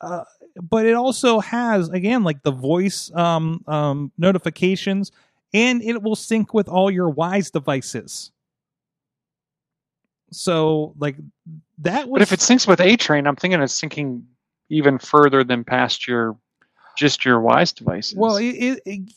[0.00, 0.24] Uh,
[0.60, 5.12] but it also has again like the voice um, um, notifications
[5.54, 8.30] and it will sync with all your Wyze devices
[10.30, 11.16] so like
[11.78, 14.22] that was but if it syncs with A Train, I'm thinking it's syncing
[14.70, 16.36] even further than past your
[16.96, 18.16] just your Wyze devices.
[18.16, 19.12] Well, it, it, it-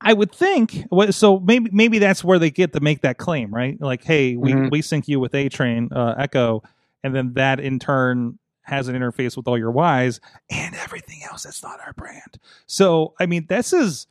[0.00, 0.84] I would think.
[1.10, 3.80] So maybe maybe that's where they get to make that claim, right?
[3.80, 4.70] Like, hey, we Mhm.
[4.70, 6.62] we sync you with A Train uh, Echo,
[7.02, 11.44] and then that in turn has an interface with all your Ys and everything else
[11.44, 12.38] that's not our brand.
[12.66, 14.06] So I mean, this is.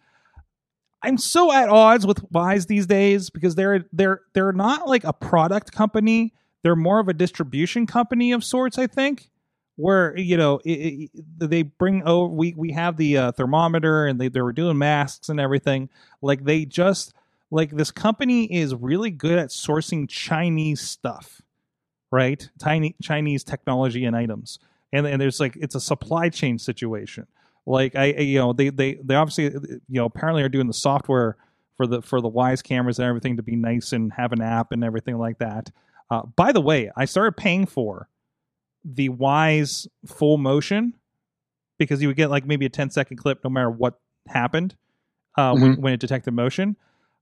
[1.03, 5.13] I'm so at odds with Wyze these days because they're they're they're not like a
[5.13, 6.33] product company.
[6.65, 8.79] They're more of a distribution company of sorts.
[8.79, 9.29] I think
[9.77, 14.19] where you know it, it, they bring over we we have the uh, thermometer and
[14.19, 15.89] they they were doing masks and everything.
[16.23, 17.13] Like they just
[17.51, 21.43] like this company is really good at sourcing chinese stuff
[22.11, 22.49] right?
[22.59, 24.59] Tiny chinese technology and items.
[24.93, 27.27] And and there's like it's a supply chain situation.
[27.65, 30.73] Like i I- you know they they they obviously you know apparently are doing the
[30.73, 31.37] software
[31.77, 34.71] for the for the Wyze cameras and everything to be nice and have an app
[34.71, 35.71] and everything like that
[36.09, 38.07] uh, by the way i started paying for
[38.85, 40.93] the Wyze full motion
[41.77, 44.75] because you would get like maybe a 10 second clip no matter what happened
[45.35, 46.77] uh, when, when it detected motion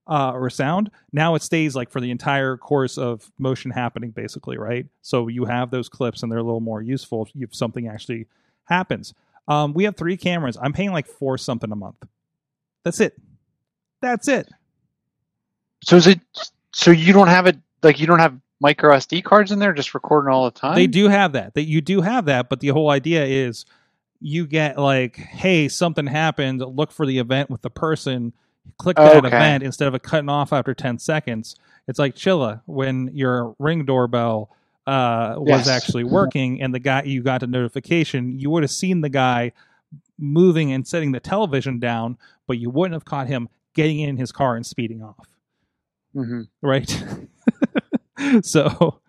[0.08, 0.92] uh, or sound.
[1.12, 4.86] Now it stays like for the entire course of motion happening, basically, right?
[5.02, 8.28] So you have those clips and they're a little more useful if something actually
[8.66, 9.14] happens.
[9.48, 10.58] Um, we have three cameras.
[10.62, 12.04] I'm paying like four something a month.
[12.84, 13.18] That's it.
[14.02, 14.50] That's it.
[15.82, 16.20] so is it?
[16.74, 19.94] So you don't have it like you don't have micro SD cards in there, just
[19.94, 20.76] recording all the time.
[20.76, 21.54] They do have that.
[21.54, 23.66] That you do have that, but the whole idea is
[24.22, 26.62] you get like, hey, something happened.
[26.62, 28.32] Look for the event with the person.
[28.78, 29.28] Click that Okay.
[29.28, 31.56] event instead of it cutting off after ten seconds.
[31.90, 34.50] It's like Chilla when your ring doorbell
[34.88, 35.68] uh, was Yes.
[35.68, 38.40] actually working, and the guy you got a notification.
[38.40, 39.52] You would have seen the guy
[40.18, 44.32] moving and setting the television down, but you wouldn't have caught him getting in his
[44.32, 45.28] car and speeding off
[46.16, 46.48] Mhm.
[46.62, 47.04] right
[48.44, 49.00] so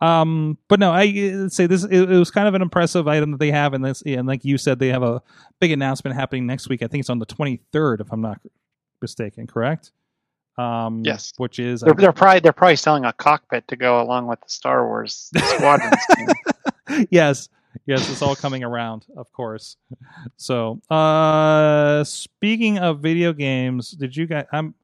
[0.00, 1.06] um but no i
[1.48, 4.02] say this it, it was kind of an impressive item that they have and this
[4.06, 5.22] and like you said they have a
[5.60, 8.40] big announcement happening next week i think it's on the 23rd if i'm not
[9.00, 9.92] mistaken correct
[10.58, 11.32] um Yes.
[11.36, 14.48] which is They're, they're probably they're probably selling a cockpit to go along with the
[14.48, 15.96] Star Wars squadrons.
[17.10, 17.48] yes
[17.86, 19.76] yes it's all coming around of course
[20.36, 24.74] so uh speaking of video games did you guys i'm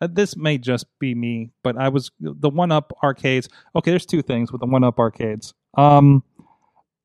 [0.00, 4.06] uh, this may just be me but i was the one up arcades okay there's
[4.06, 6.22] two things with the one up arcades um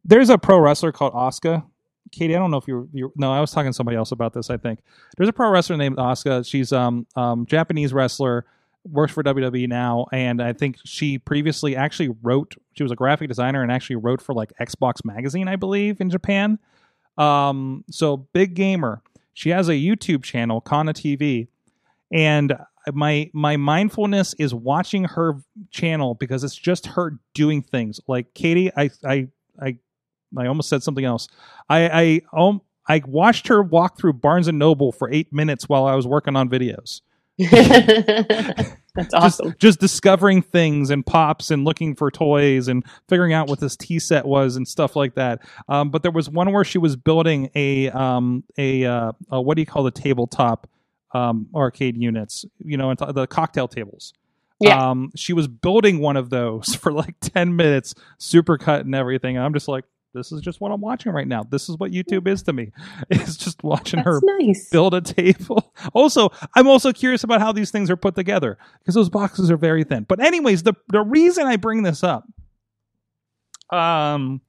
[0.03, 1.63] there's a pro wrestler called Asuka.
[2.11, 4.33] Katie, I don't know if you're, you're no, I was talking to somebody else about
[4.33, 4.49] this.
[4.49, 4.79] I think
[5.17, 6.45] there's a pro wrestler named Asuka.
[6.47, 8.45] She's um um Japanese wrestler,
[8.83, 12.55] works for WWE now, and I think she previously actually wrote.
[12.73, 16.09] She was a graphic designer and actually wrote for like Xbox magazine, I believe, in
[16.09, 16.59] Japan.
[17.17, 19.01] Um, so big gamer.
[19.33, 21.47] She has a YouTube channel, Kana TV,
[22.11, 22.53] and
[22.93, 25.35] my my mindfulness is watching her
[25.69, 27.99] channel because it's just her doing things.
[28.07, 29.27] Like Katie, I I
[29.61, 29.77] I
[30.37, 31.27] I almost said something else.
[31.69, 35.85] I I um, I watched her walk through Barnes and Noble for eight minutes while
[35.85, 37.01] I was working on videos.
[38.93, 39.47] That's awesome.
[39.51, 43.77] Just, just discovering things and pops and looking for toys and figuring out what this
[43.77, 45.41] tea set was and stuff like that.
[45.69, 49.55] Um, but there was one where she was building a um a, uh, a what
[49.55, 50.67] do you call the tabletop
[51.13, 52.45] um arcade units?
[52.63, 54.13] You know, and the cocktail tables.
[54.61, 54.91] Yeah.
[54.91, 59.37] Um, she was building one of those for like 10 minutes, super cut and everything.
[59.37, 61.43] I'm just like, this is just what I'm watching right now.
[61.43, 62.71] This is what YouTube is to me.
[63.09, 64.69] It's just watching her nice.
[64.69, 65.73] build a table.
[65.93, 69.57] Also, I'm also curious about how these things are put together because those boxes are
[69.57, 70.03] very thin.
[70.07, 72.23] But anyways, the the reason I bring this up,
[73.75, 74.41] um,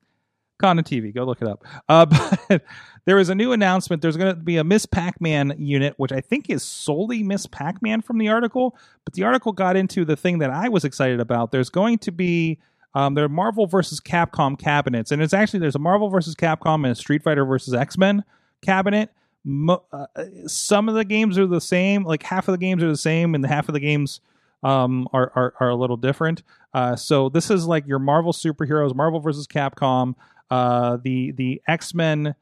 [0.61, 1.65] Kana TV, go look it up.
[1.89, 2.63] Uh, but
[3.05, 4.03] there is a new announcement.
[4.03, 8.03] There's going to be a Miss Pac-Man unit, which I think is solely Miss Pac-Man
[8.03, 8.77] from the article.
[9.05, 11.51] But the article got into the thing that I was excited about.
[11.51, 12.59] There's going to be
[12.95, 16.93] Um, they're Marvel versus Capcom cabinets, and it's actually there's a Marvel versus Capcom and
[16.93, 18.23] a Street Fighter versus X Men
[18.61, 19.11] cabinet.
[19.45, 20.07] Mo- uh,
[20.47, 23.35] some of the games are the same, like half of the games are the same,
[23.35, 24.21] and the half of the games
[24.63, 26.43] um, are, are are a little different.
[26.75, 30.15] Uh, so this is like your Marvel superheroes, Marvel versus Capcom,
[30.51, 32.35] uh, the the X Men,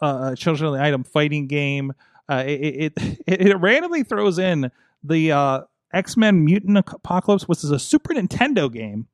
[0.00, 1.92] uh, Children of the Item fighting game.
[2.28, 4.70] Uh, it, it it it randomly throws in
[5.02, 5.60] the uh,
[5.92, 9.06] X Men Mutant Apocalypse, which is a Super Nintendo game,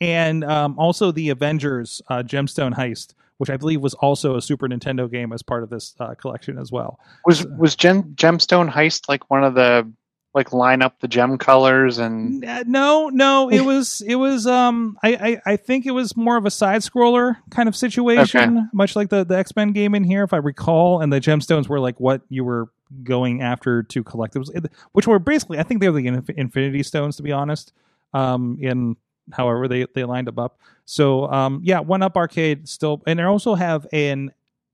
[0.00, 4.68] and um, also the Avengers uh, Gemstone Heist, which I believe was also a Super
[4.68, 6.98] Nintendo game as part of this uh, collection as well.
[7.26, 9.90] Was was Gem, Gemstone Heist like one of the
[10.36, 14.96] like line up the gem colors and Uh, no, no, it was it was um
[15.02, 18.94] I, I I think it was more of a side scroller kind of situation, much
[18.94, 21.80] like the the X Men game in here, if I recall, and the gemstones were
[21.80, 22.68] like what you were
[23.02, 24.36] going after to collect.
[24.36, 24.52] It was
[24.92, 27.72] which were basically I think they were the inf- Infinity Stones to be honest.
[28.14, 28.96] Um, in
[29.32, 30.60] however they they lined them up.
[30.84, 34.32] So um yeah, one up arcade still, and they also have an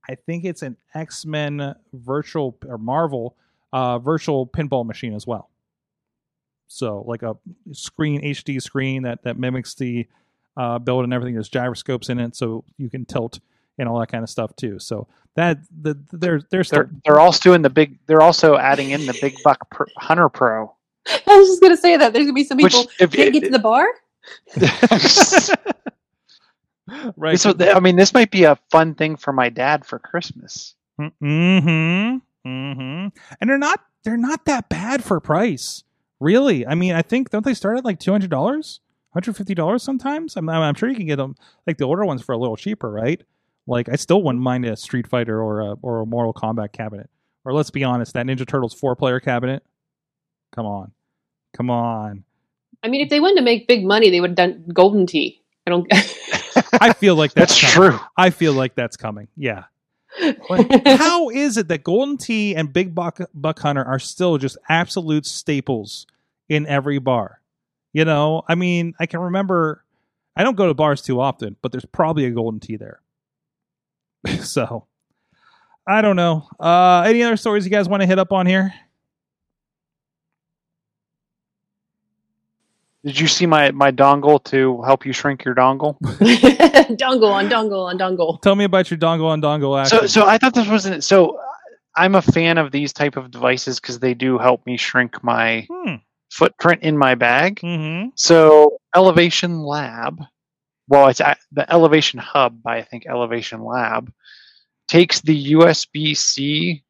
[0.09, 3.37] I think it's an X Men virtual or Marvel
[3.73, 5.49] uh virtual pinball machine as well.
[6.73, 7.37] So like a
[7.73, 10.07] screen HD screen that that mimics the
[10.57, 11.35] uh, build and everything.
[11.35, 13.41] There's gyroscopes in it, so you can tilt
[13.79, 14.79] and all that kind of stuff too.
[14.79, 18.91] So that the they're they're still they're they're also doing the big they're also adding
[18.91, 20.75] in the big buck Pro, hunter pro
[21.07, 23.45] I was just gonna say that there's gonna be some which people if, can't get
[23.45, 23.87] to the bar.
[27.17, 27.41] right.
[27.41, 30.77] so th- i mean this might be a fun thing for my dad for christmas
[31.01, 32.49] Mm-hmm.
[32.49, 33.09] Mm-hmm.
[33.41, 35.85] And they're not they're not that bad for price.
[36.23, 36.65] Really.
[36.65, 38.81] I mean, I think don't they start at like two hundred dollars?
[39.13, 40.37] Hundred fifty dollars sometimes.
[40.37, 41.35] I'm, I'm sure you can get them
[41.67, 43.21] like the older ones for a little cheaper, right?
[43.67, 47.11] Like I still wouldn't mind a Street Fighter or a or a Mortal Kombat cabinet.
[47.45, 49.65] Or let's be honest, that Ninja Turtles four player cabinet.
[50.55, 50.93] Come on,
[51.55, 52.23] come on.
[52.85, 55.43] I mean, if they wanted to make big money, they would have done Golden Tee.
[55.67, 55.89] I don't.
[56.81, 57.91] I feel like that's, that's coming.
[57.99, 59.27] true I feel like that's coming.
[59.37, 59.65] Yeah.
[60.49, 64.57] Like, how is it that Golden Tee and Big Buck, Buck Hunter are still just
[64.69, 66.07] absolute staples
[66.49, 67.41] in every bar?
[67.93, 69.85] You know, I mean, I can remember.
[70.35, 73.01] I don't go to bars too often, but there's probably a Golden Tee there.
[74.41, 74.87] so,
[75.87, 76.49] I don't know.
[76.59, 78.73] Uh, any other stories you guys want to hit up on here?
[83.05, 87.87] Did you see my my dongle to help you shrink your dongle dongle on dongle
[87.87, 88.41] on dongle.
[88.43, 90.01] Tell me about your dongle on dongle action.
[90.01, 91.39] so so i thought this wasn't so
[91.97, 95.67] i'm a fan of these type of devices because they do help me shrink my
[95.71, 95.97] hmm.
[96.31, 98.11] footprint in my bag Mm-hmm.
[98.15, 100.23] So Elevation Lab,
[100.89, 104.13] well, it's at the Elevation Hub by I think Elevation Lab,
[104.89, 106.85] takes the USB C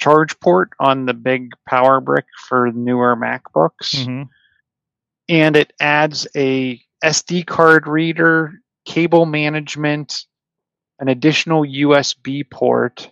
[0.00, 4.22] charge port on the big power brick for newer MacBooks, Mm-hmm.
[5.32, 10.26] And it adds a SD card reader, cable management,
[10.98, 13.10] an additional USB port.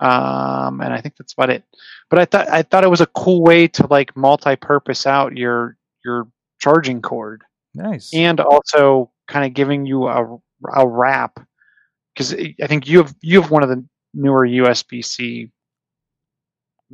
[0.00, 1.62] Um, and I think that's about it.
[2.08, 5.76] But I thought I thought it was a cool way to like multi-purpose out your
[6.02, 6.26] your
[6.58, 7.42] charging cord
[7.74, 8.14] Nice.
[8.14, 10.38] and also kind of giving you a,
[10.72, 11.38] a wrap
[12.14, 15.50] because I think you have you have one of the newer USB C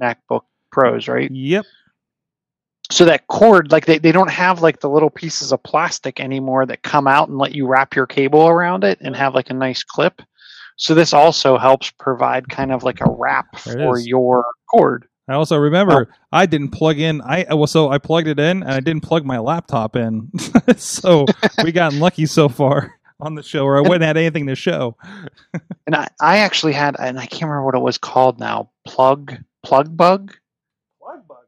[0.02, 1.30] MacBook Pros, right?
[1.30, 1.64] yep.
[2.90, 6.66] So that cord, like they, they don't have like the little pieces of plastic anymore
[6.66, 9.54] that come out and let you wrap your cable around it and have like a
[9.54, 10.22] nice clip.
[10.76, 15.08] So this also helps provide kind of like a wrap for your cord.
[15.28, 16.14] I also remember oh.
[16.30, 17.20] I didn't plug in.
[17.22, 20.30] I well, so I plugged it in and I didn't plug my laptop in.
[20.76, 21.26] so
[21.64, 24.54] we gotten lucky so far on the show, or I wouldn't have had anything to
[24.54, 24.96] show.
[25.88, 29.36] And I, I actually had, and I can't remember what it was called now, plug
[29.62, 30.34] plug bug.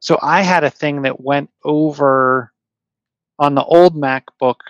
[0.01, 2.53] So I had a thing that went over
[3.39, 4.61] on the old MacBook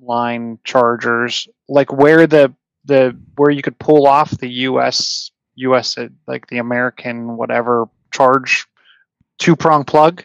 [0.00, 2.54] line chargers, like where the
[2.84, 8.66] the where you could pull off the US US uh, like the American whatever charge
[9.38, 10.24] two prong plug,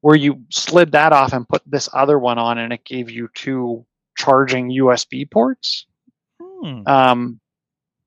[0.00, 3.28] where you slid that off and put this other one on, and it gave you
[3.34, 3.84] two
[4.16, 5.86] charging USB ports.
[6.40, 6.82] Hmm.
[6.86, 7.40] Um,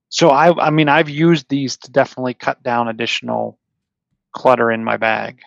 [0.09, 3.57] so I, I mean, I've used these to definitely cut down additional
[4.33, 5.39] clutter in my bag.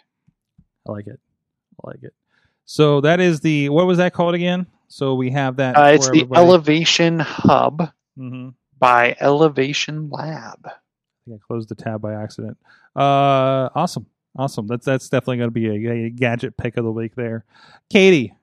[0.89, 1.20] I like it.
[1.85, 2.14] I like it.
[2.66, 4.66] So that is the what was that called again?
[4.89, 5.76] So we have that.
[5.76, 6.41] Uh, it's for the everybody.
[6.47, 10.66] Elevation Hub hmm by Elevation Lab.
[10.66, 10.70] I
[11.35, 12.59] I closed the tab by accident.
[12.95, 14.07] Uh, awesome,
[14.37, 14.66] awesome.
[14.66, 17.45] That's that's definitely going to be a, a gadget pick of the week there.
[17.91, 18.35] Katie,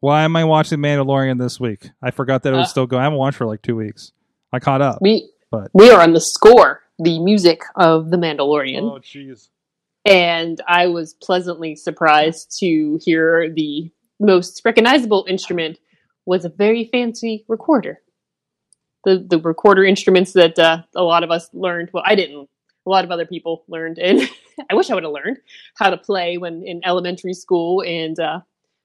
[0.00, 1.90] why am I watching Mandalorian this week?
[2.02, 3.00] I forgot that it was Uh, still going.
[3.00, 4.12] I haven't watched for like two weeks.
[4.52, 4.98] I caught up.
[5.02, 9.48] We But- we are on the score, the music of the Mandalorian, Oh, jeez.
[10.04, 13.90] and I was pleasantly surprised to hear the
[14.20, 15.78] most recognizable instrument
[16.26, 18.00] was a very fancy recorder.
[19.04, 21.90] The the recorder instruments that uh, a lot of us learned.
[21.92, 22.48] Well, I didn't.
[22.86, 24.20] A lot of other people learned, and
[24.70, 25.38] I wish I would have learned
[25.76, 28.40] how to play when in elementary school and uh,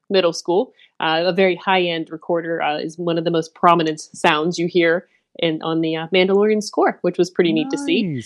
[0.09, 0.73] middle school.
[0.99, 4.67] Uh, a very high end recorder uh, is one of the most prominent sounds you
[4.67, 5.07] hear
[5.39, 8.21] in on the uh, Mandalorian score, which was pretty neat to see.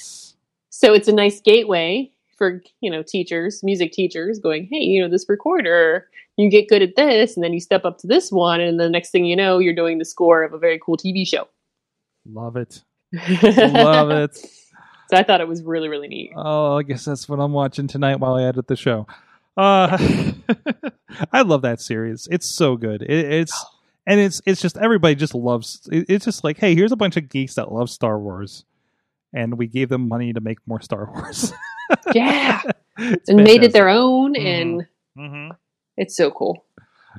[0.69, 5.09] So it's a nice gateway for you know teachers, music teachers, going, hey, you know
[5.09, 8.61] this recorder, you get good at this, and then you step up to this one,
[8.61, 11.27] and the next thing you know, you're doing the score of a very cool TV
[11.27, 11.47] show.
[12.25, 12.83] Love it.
[13.13, 14.37] Love it.
[15.09, 16.33] So I thought it was really really neat.
[16.35, 19.07] Oh, I guess that's what I'm watching tonight while I edit the show.
[19.55, 19.97] Uh,
[21.31, 22.27] I love that series.
[22.29, 23.01] It's so good.
[23.03, 23.65] It, it's
[24.07, 25.87] and it's it's just everybody just loves.
[25.91, 28.65] It, it's just like, hey, here's a bunch of geeks that love Star Wars,
[29.33, 31.53] and we gave them money to make more Star Wars.
[32.15, 32.61] Yeah,
[32.97, 34.45] and made it their own, Mhm.
[34.61, 34.87] and
[35.17, 35.49] Mhm.
[35.97, 36.65] it's so cool.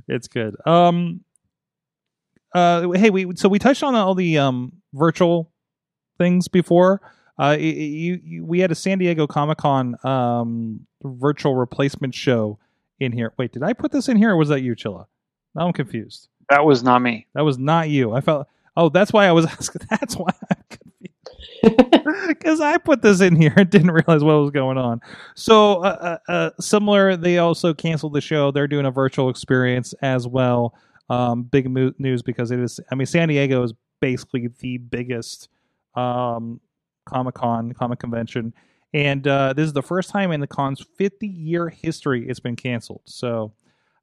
[0.09, 0.57] It's good.
[0.67, 1.21] Um.
[2.55, 2.91] Uh.
[2.93, 5.51] Hey, we so we touched on all the um virtual
[6.19, 7.01] things before.
[7.39, 7.57] Uh.
[7.59, 12.59] You, you we had a San Diego Comic Con um virtual replacement show
[13.01, 13.33] in here.
[13.39, 15.07] Wait, did I put this in here or was that you, Chilla?
[15.55, 16.29] Now I'm confused.
[16.51, 17.27] That was not me.
[17.35, 18.13] That was not you.
[18.13, 18.49] I felt.
[18.77, 19.83] Oh, that's why I was asking.
[19.91, 20.89] That's why I'm confused.
[22.29, 25.01] because I put this in here and didn't realize what was going on.
[25.35, 28.51] So, uh, uh, uh, similar, they also canceled the show.
[28.51, 30.75] They're doing a virtual experience as well.
[31.11, 32.81] Um, big mo- news because it is.
[32.91, 35.49] I mean, San Diego is basically the biggest
[35.95, 36.61] um,
[37.07, 38.53] Comic Con comic convention,
[38.95, 42.57] and uh, this is the first time in the con's 50 year history it's been
[42.57, 43.03] canceled.
[43.05, 43.53] So.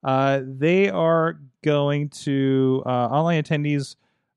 [0.05, 3.95] Uh, they are going to uh, online attendees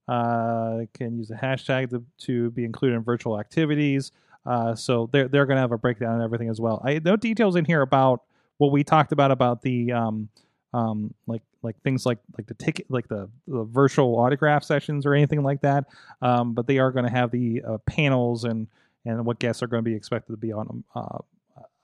[0.08, 4.10] uh, can use the hashtag to, to be included in virtual activities.
[4.46, 6.80] Uh, so they're they're going to have a breakdown and everything as well.
[6.82, 8.22] I no details in here about
[8.56, 10.30] what we talked about about the um
[10.72, 15.12] um like like things like like the ticket like the, the virtual autograph sessions or
[15.12, 15.84] anything like that.
[16.22, 18.68] Um, but they are going to have the uh, panels and
[19.04, 21.18] and what guests are going to be expected to be on uh,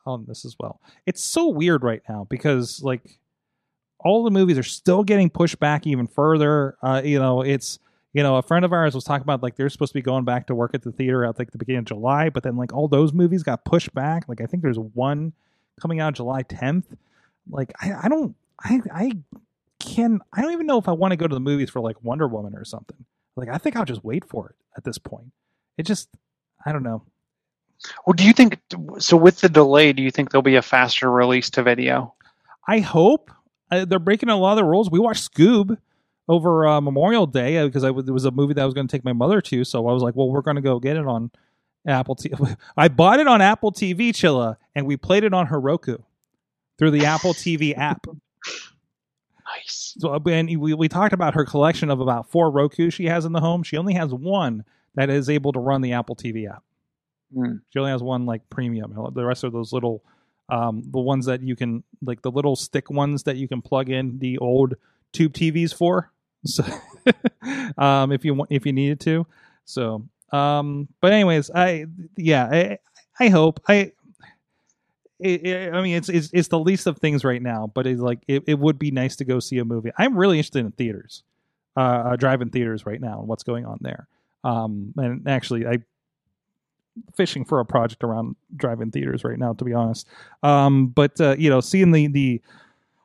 [0.07, 0.81] on this as well.
[1.05, 3.19] It's so weird right now because like
[4.05, 6.77] all the movies are still getting pushed back even further.
[6.83, 7.79] Uh, you know, it's
[8.15, 10.25] you know, a friend of ours was talking about like they're supposed to be going
[10.25, 12.73] back to work at the theater at like the beginning of July, but then like
[12.73, 14.29] all those movies got pushed back.
[14.29, 15.33] Like I think there's one
[15.81, 16.85] coming out July 10th.
[17.51, 19.13] Like I, I don't, I, I
[19.81, 22.03] can, I don't even know if I want to go to the movies for like
[22.05, 23.05] Wonder Woman or something.
[23.35, 25.33] Like I think I'll just wait for it at this point.
[25.77, 26.09] It just,
[26.65, 27.03] I don't know.
[28.07, 28.61] Well, do you think
[28.99, 29.17] so?
[29.17, 32.15] With the delay, do you think there'll be a faster release to video?
[32.69, 33.33] I hope
[33.71, 34.91] uh, they're breaking a lot of the rules.
[34.91, 35.77] We watched Scoob
[36.29, 38.75] over uh, Memorial Day uh, because I w- it was a movie that I was
[38.75, 39.65] going to take my mother to.
[39.65, 41.31] So I was like, well, we're going to go get it on
[41.87, 42.57] Apple TV.
[42.77, 45.99] I bought it on Apple TV, Chilla, and we played it on her Roku
[46.79, 48.07] through the Apple TV app.
[49.57, 49.95] Nice.
[49.99, 53.25] So uh, and we, we talked about her collection of about four Roku she has
[53.25, 53.63] in the home.
[53.63, 56.63] She only has one that is able to run the Apple TV app.
[57.33, 57.57] Hmm.
[57.71, 58.95] She only has one like premium.
[59.13, 60.03] The rest are those little,
[60.49, 63.89] um, the ones that you can like the little stick ones that you can plug
[63.91, 64.75] in the old
[65.13, 66.11] tube TVs for.
[66.47, 66.63] So,
[67.79, 69.27] um, if you want, if you needed to.
[69.65, 71.87] So, um, but anyways, I
[72.19, 72.79] yeah, I
[73.19, 73.93] I hope I.
[75.21, 78.01] It, it- I mean, it's, it's it's the least of things right now, but it's
[78.01, 79.91] like it, it would be nice to go see a movie.
[79.97, 81.23] I'm really interested in theaters,
[81.77, 84.09] uh, uh drive-in theaters right now and what's going on there.
[84.43, 85.79] Um, and actually, I
[87.15, 90.07] fishing for a project around drive-in theaters right now, to be honest.
[90.43, 92.43] Um, but uh, you know, seeing the the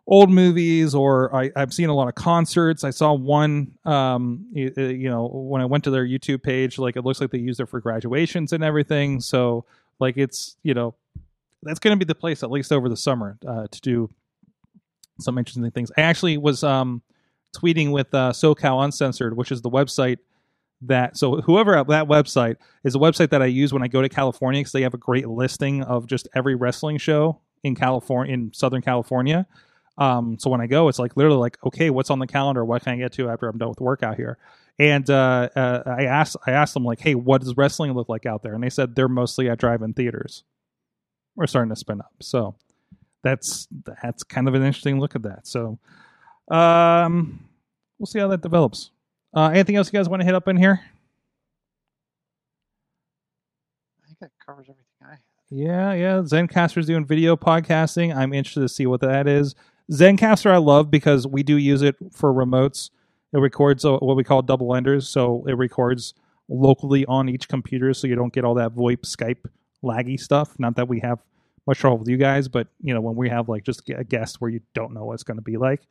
[0.07, 2.83] old movies, or I, I've seen a lot of concerts.
[2.83, 6.95] I saw one, um, you, you know, when I went to their YouTube page, like
[6.95, 9.21] it looks like they used it for graduations and everything.
[9.21, 9.65] So
[9.99, 10.95] like it's you know,
[11.63, 14.09] that's going to be the place at least over the summer uh, to do
[15.19, 15.91] some interesting things.
[15.97, 17.01] I actually was um,
[17.55, 20.17] tweeting with uh, SoCal Uncensored, which is the website
[20.81, 24.01] that so whoever at that website is a website that I use when I go
[24.01, 28.33] to California because they have a great listing of just every wrestling show in California
[28.33, 29.45] in Southern California.
[29.97, 32.63] Um, so when I go, it's like literally like, okay, what's on the calendar?
[32.63, 34.37] What can I get to after I'm done with work out here?
[34.79, 38.25] And uh, uh, I asked I asked them like, hey, what does wrestling look like
[38.25, 38.53] out there?
[38.53, 40.45] And they said they're mostly at drive-in theaters.
[41.35, 42.55] We're starting to spin up, so
[43.23, 43.67] that's
[44.01, 45.47] that's kind of an interesting look at that.
[45.47, 45.79] So
[46.49, 47.49] um,
[47.97, 48.91] we'll see how that develops.
[49.33, 50.81] Uh, anything else you guys want to hit up in here?
[54.03, 55.19] I think that covers everything I have.
[55.51, 56.21] Yeah, yeah.
[56.21, 58.15] Zencastr's doing video podcasting.
[58.15, 59.55] I'm interested to see what that is.
[59.91, 62.91] Zencaster I love because we do use it for remotes.
[63.33, 66.13] It records uh, what we call double enders, so it records
[66.47, 69.45] locally on each computer, so you don't get all that VoIP, Skype,
[69.83, 70.57] laggy stuff.
[70.59, 71.19] Not that we have
[71.67, 74.41] much trouble with you guys, but you know when we have like just a guest
[74.41, 75.81] where you don't know what it's going to be like.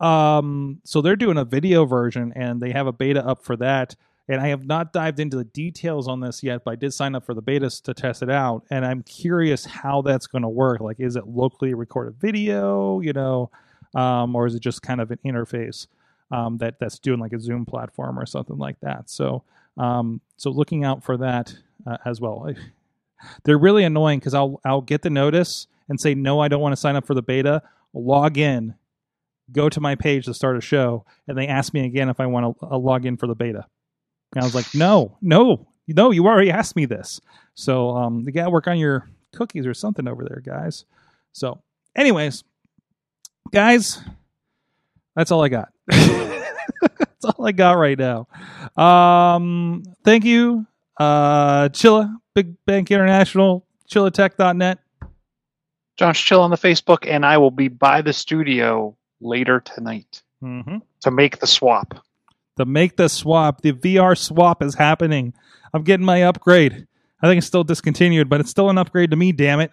[0.00, 3.96] Um, so they're doing a video version, and they have a beta up for that.
[4.30, 7.14] And I have not dived into the details on this yet, but I did sign
[7.14, 10.48] up for the betas to test it out, and I'm curious how that's going to
[10.48, 10.80] work.
[10.80, 13.50] Like, is it locally recorded video, you know,
[13.94, 15.86] um, or is it just kind of an interface
[16.30, 19.08] um, that that's doing like a Zoom platform or something like that?
[19.08, 19.44] So,
[19.78, 22.52] um, so looking out for that uh, as well.
[23.44, 26.72] They're really annoying because I'll I'll get the notice and say no, I don't want
[26.72, 27.62] to sign up for the beta.
[27.94, 28.74] Log in,
[29.52, 32.26] go to my page to start a show, and they ask me again if I
[32.26, 33.66] want to uh, log in for the beta.
[34.34, 37.20] And I was like, no, no, no, you already asked me this.
[37.54, 40.84] So um, you got to work on your cookies or something over there, guys.
[41.32, 41.60] So,
[41.96, 42.44] anyways,
[43.52, 44.00] guys,
[45.16, 45.72] that's all I got.
[45.88, 48.28] that's all I got right now.
[48.76, 50.66] Um, thank you,
[50.98, 54.78] uh, Chilla, Big Bank International, chillatech.net.
[55.96, 60.76] Josh Chill on the Facebook, and I will be by the studio later tonight Mm-hmm.
[61.00, 62.04] to make the swap.
[62.56, 65.34] The make the swap, the VR swap is happening.
[65.74, 66.86] I'm getting my upgrade.
[67.20, 69.32] I think it's still discontinued, but it's still an upgrade to me.
[69.32, 69.72] Damn it!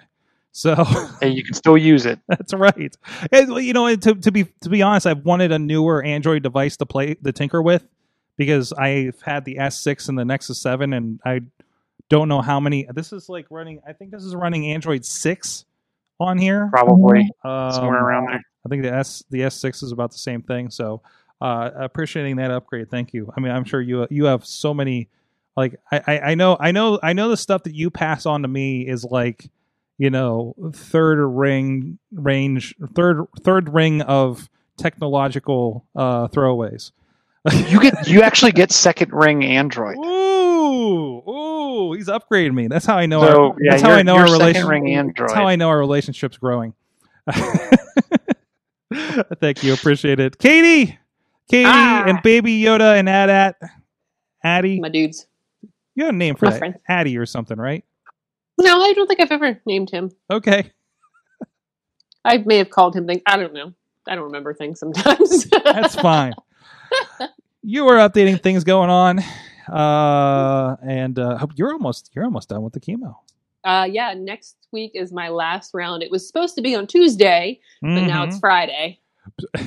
[0.51, 0.73] So
[1.21, 2.19] and you can still use it.
[2.27, 2.95] that's right.
[3.31, 6.77] And, you know, to to be to be honest, I've wanted a newer Android device
[6.77, 7.85] to play the tinker with
[8.37, 11.41] because I've had the S6 and the Nexus 7, and I
[12.09, 12.87] don't know how many.
[12.93, 13.81] This is like running.
[13.87, 15.65] I think this is running Android six
[16.19, 16.69] on here.
[16.71, 18.41] Probably Um, somewhere around there.
[18.65, 20.69] I think the S the S6 is about the same thing.
[20.69, 21.01] So
[21.41, 22.89] uh, appreciating that upgrade.
[22.89, 23.31] Thank you.
[23.35, 25.09] I mean, I'm sure you you have so many.
[25.55, 28.41] Like I, I I know I know I know the stuff that you pass on
[28.41, 29.49] to me is like
[29.97, 36.91] you know third ring range third third ring of technological uh, throwaways.
[37.69, 39.97] You get you actually get second ring Android.
[39.97, 42.67] Ooh, ooh, he's upgraded me.
[42.67, 43.21] That's how I know.
[43.21, 44.69] So our, yeah, that's how I know our second relationship.
[44.69, 45.29] ring Android.
[45.29, 46.73] That's how I know our relationship's growing.
[49.39, 50.97] Thank you, appreciate it, Katie,
[51.49, 52.03] Katie, Ah.
[52.07, 53.53] and Baby Yoda and Adat,
[54.43, 54.79] Addie.
[54.79, 55.27] My dudes.
[55.95, 56.75] You have a name for My that, friend.
[56.87, 57.83] Addie or something, right?
[58.59, 60.11] No, I don't think I've ever named him.
[60.29, 60.71] Okay,
[62.25, 63.21] I may have called him things.
[63.25, 63.73] I don't know.
[64.07, 65.45] I don't remember things sometimes.
[65.63, 66.33] that's fine.
[67.63, 69.19] you are updating things going on,
[69.71, 73.15] uh, and uh, hope you're almost you're almost done with the chemo.
[73.63, 76.03] uh, yeah, next week is my last round.
[76.03, 78.29] It was supposed to be on Tuesday, but now Mm-hmm.
[78.29, 78.99] it's Friday.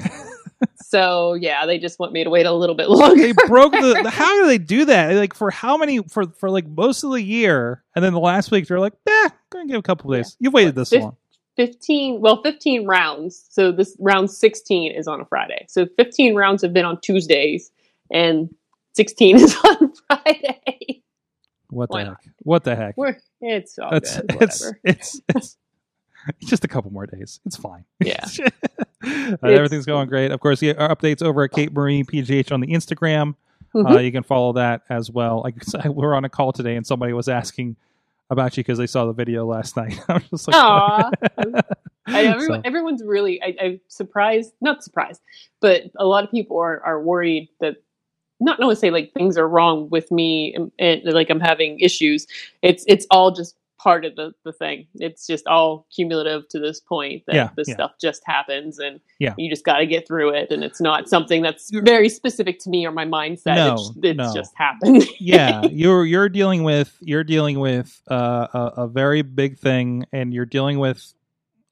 [0.77, 3.21] so yeah, they just want me to wait a little bit longer.
[3.21, 6.67] they broke the, how do they do that like for how many for for like
[6.69, 9.83] most of the year and then the last week they're like eh gonna give a
[9.83, 11.17] couple days you've waited this Fif- long
[11.57, 16.63] 15 well 15 rounds so this round 16 is on a friday so 15 rounds
[16.63, 17.71] have been on tuesdays
[18.13, 18.49] and
[18.95, 21.03] 16 is on friday
[21.71, 22.09] what the Why heck?
[22.09, 22.19] not?
[22.43, 22.97] what the heck?
[22.97, 24.81] We're, it's all it's, good it's, whatever.
[24.85, 25.57] it's it's
[26.41, 27.41] it's just a couple more days.
[27.47, 27.85] It's fine.
[28.05, 28.25] Yeah.
[29.05, 30.33] Uh, everything's going great.
[30.33, 33.35] Of course yeah, our updates over at kate marie pgh on the instagram.
[33.75, 33.97] Mhm.
[33.97, 35.43] uh, you can follow that as well.
[35.45, 35.55] Like
[35.85, 37.77] we were on a call today and somebody was asking
[38.31, 39.99] about you because they saw the video last night.
[40.09, 41.11] I was just like Aw.
[42.07, 45.21] I, everyone, So- everyone's really I, I'm surprised not surprised
[45.61, 47.77] but a lot of people are, are worried that
[48.41, 52.26] not say like things are wrong with me and, and like I'm having issues
[52.62, 56.80] it's it's all just part of the, the thing it's just all cumulative to this
[56.80, 57.74] point that Yeah, this yeah.
[57.74, 59.34] stuff just happens and Yeah.
[59.39, 62.70] you just got to get through it and it's not something that's very specific to
[62.70, 64.34] me or my mindset No, it's, it's no.
[64.34, 69.59] just happened yeah you're you're dealing with you're dealing with uh, a, a very big
[69.59, 71.14] thing and you're dealing with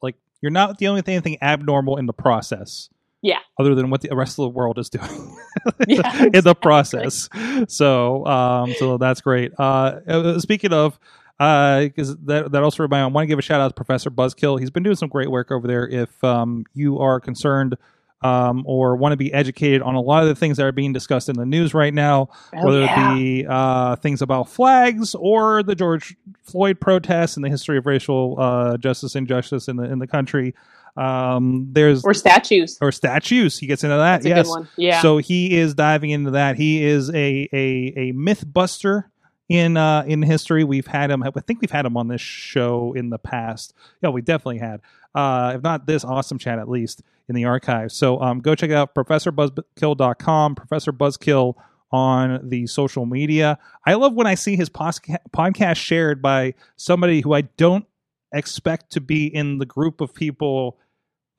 [0.00, 2.88] like you're not dealing with anything abnormal in the process
[3.26, 3.38] Yeah.
[3.58, 5.36] other than what the rest of the world is doing
[5.88, 6.54] Yeah, in the exactly.
[6.62, 7.28] process
[7.68, 10.98] so um so that's great uh uh, speaking of
[11.40, 13.74] uh because that, that also reminds me i want to give a shout out to
[13.74, 17.76] professor buzzkill he's been doing some great work over there if um you are concerned
[18.22, 20.94] um, or want to be educated on a lot of the things that are being
[20.94, 23.12] discussed in the news right now, Oh, whether yeah.
[23.12, 27.84] it be uh, things about flags or the George Floyd protests and the history of
[27.84, 30.54] racial uh, justice and injustice in the in the country.
[30.96, 33.58] Um, there's or statues or statues.
[33.58, 34.24] He gets into that.
[34.24, 34.48] yes.
[34.76, 36.56] yeah So he is diving into that.
[36.56, 39.10] He is a a a myth buster
[39.48, 40.64] in uh in history.
[40.64, 41.22] We've had him.
[41.22, 43.74] I think we've had him on this show in the past.
[44.02, 44.80] Yeah, we definitely had.
[45.14, 47.94] Uh, if not this awesome chat, at least in the archives.
[47.94, 48.94] So um, go check it out.
[48.94, 50.54] ProfessorBuzzkill.com.
[50.54, 51.54] Professor Buzzkill
[51.90, 53.58] on the social media.
[53.86, 57.86] I love when I see his posca- podcast shared by somebody who I don't
[58.32, 60.78] expect to be in the group of people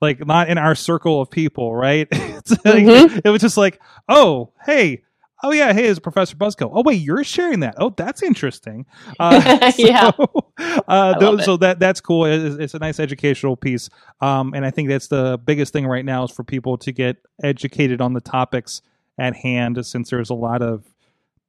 [0.00, 3.20] like not in our circle of people right it's like, Mhm.
[3.24, 5.02] it was just like oh hey
[5.44, 6.68] oh yeah, hey, it's Professor Buzzkill.
[6.74, 7.76] Oh wait, you're sharing that.
[7.78, 8.86] Oh, that's interesting.
[9.20, 10.10] Uh, Yeah.
[10.18, 11.44] uh, I tho- love it.
[11.44, 12.24] so that that's cool.
[12.24, 13.88] It's, it's a nice educational piece,
[14.20, 17.18] um, and I think that's the biggest thing right now is for people to get
[17.40, 18.82] educated on the topics
[19.16, 20.84] at hand, since there's a lot of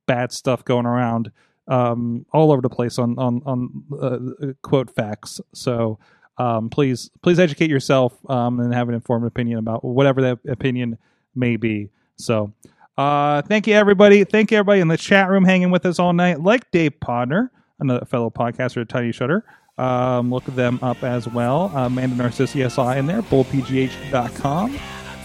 [0.05, 1.31] bad stuff going around
[1.67, 5.41] um, all over the place on on on uh, quote facts.
[5.55, 5.97] So
[6.39, 10.97] um, please please educate yourself um, and have an informed opinion about whatever that opinion
[11.35, 11.89] may be.
[12.15, 12.53] So
[12.97, 14.23] uh, thank you everybody.
[14.23, 17.49] Thank you everybody in the chat room hanging with us all night, like Dave Podner,
[17.79, 19.43] another fellow podcaster at Tiny Shutter.
[19.77, 21.71] Um, look them up as well.
[21.73, 24.79] Amanda Narcissi SI in there, bullpgh.com.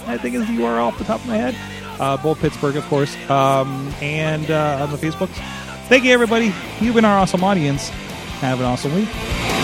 [0.07, 1.57] I think is the URL off the top of my head.
[2.01, 5.35] Uh, Bull Pittsburgh, of course, um, and uh, on the Facebooks.
[5.89, 6.53] Thank you, everybody.
[6.81, 7.89] You've been our awesome audience.
[8.41, 9.64] Have an awesome week.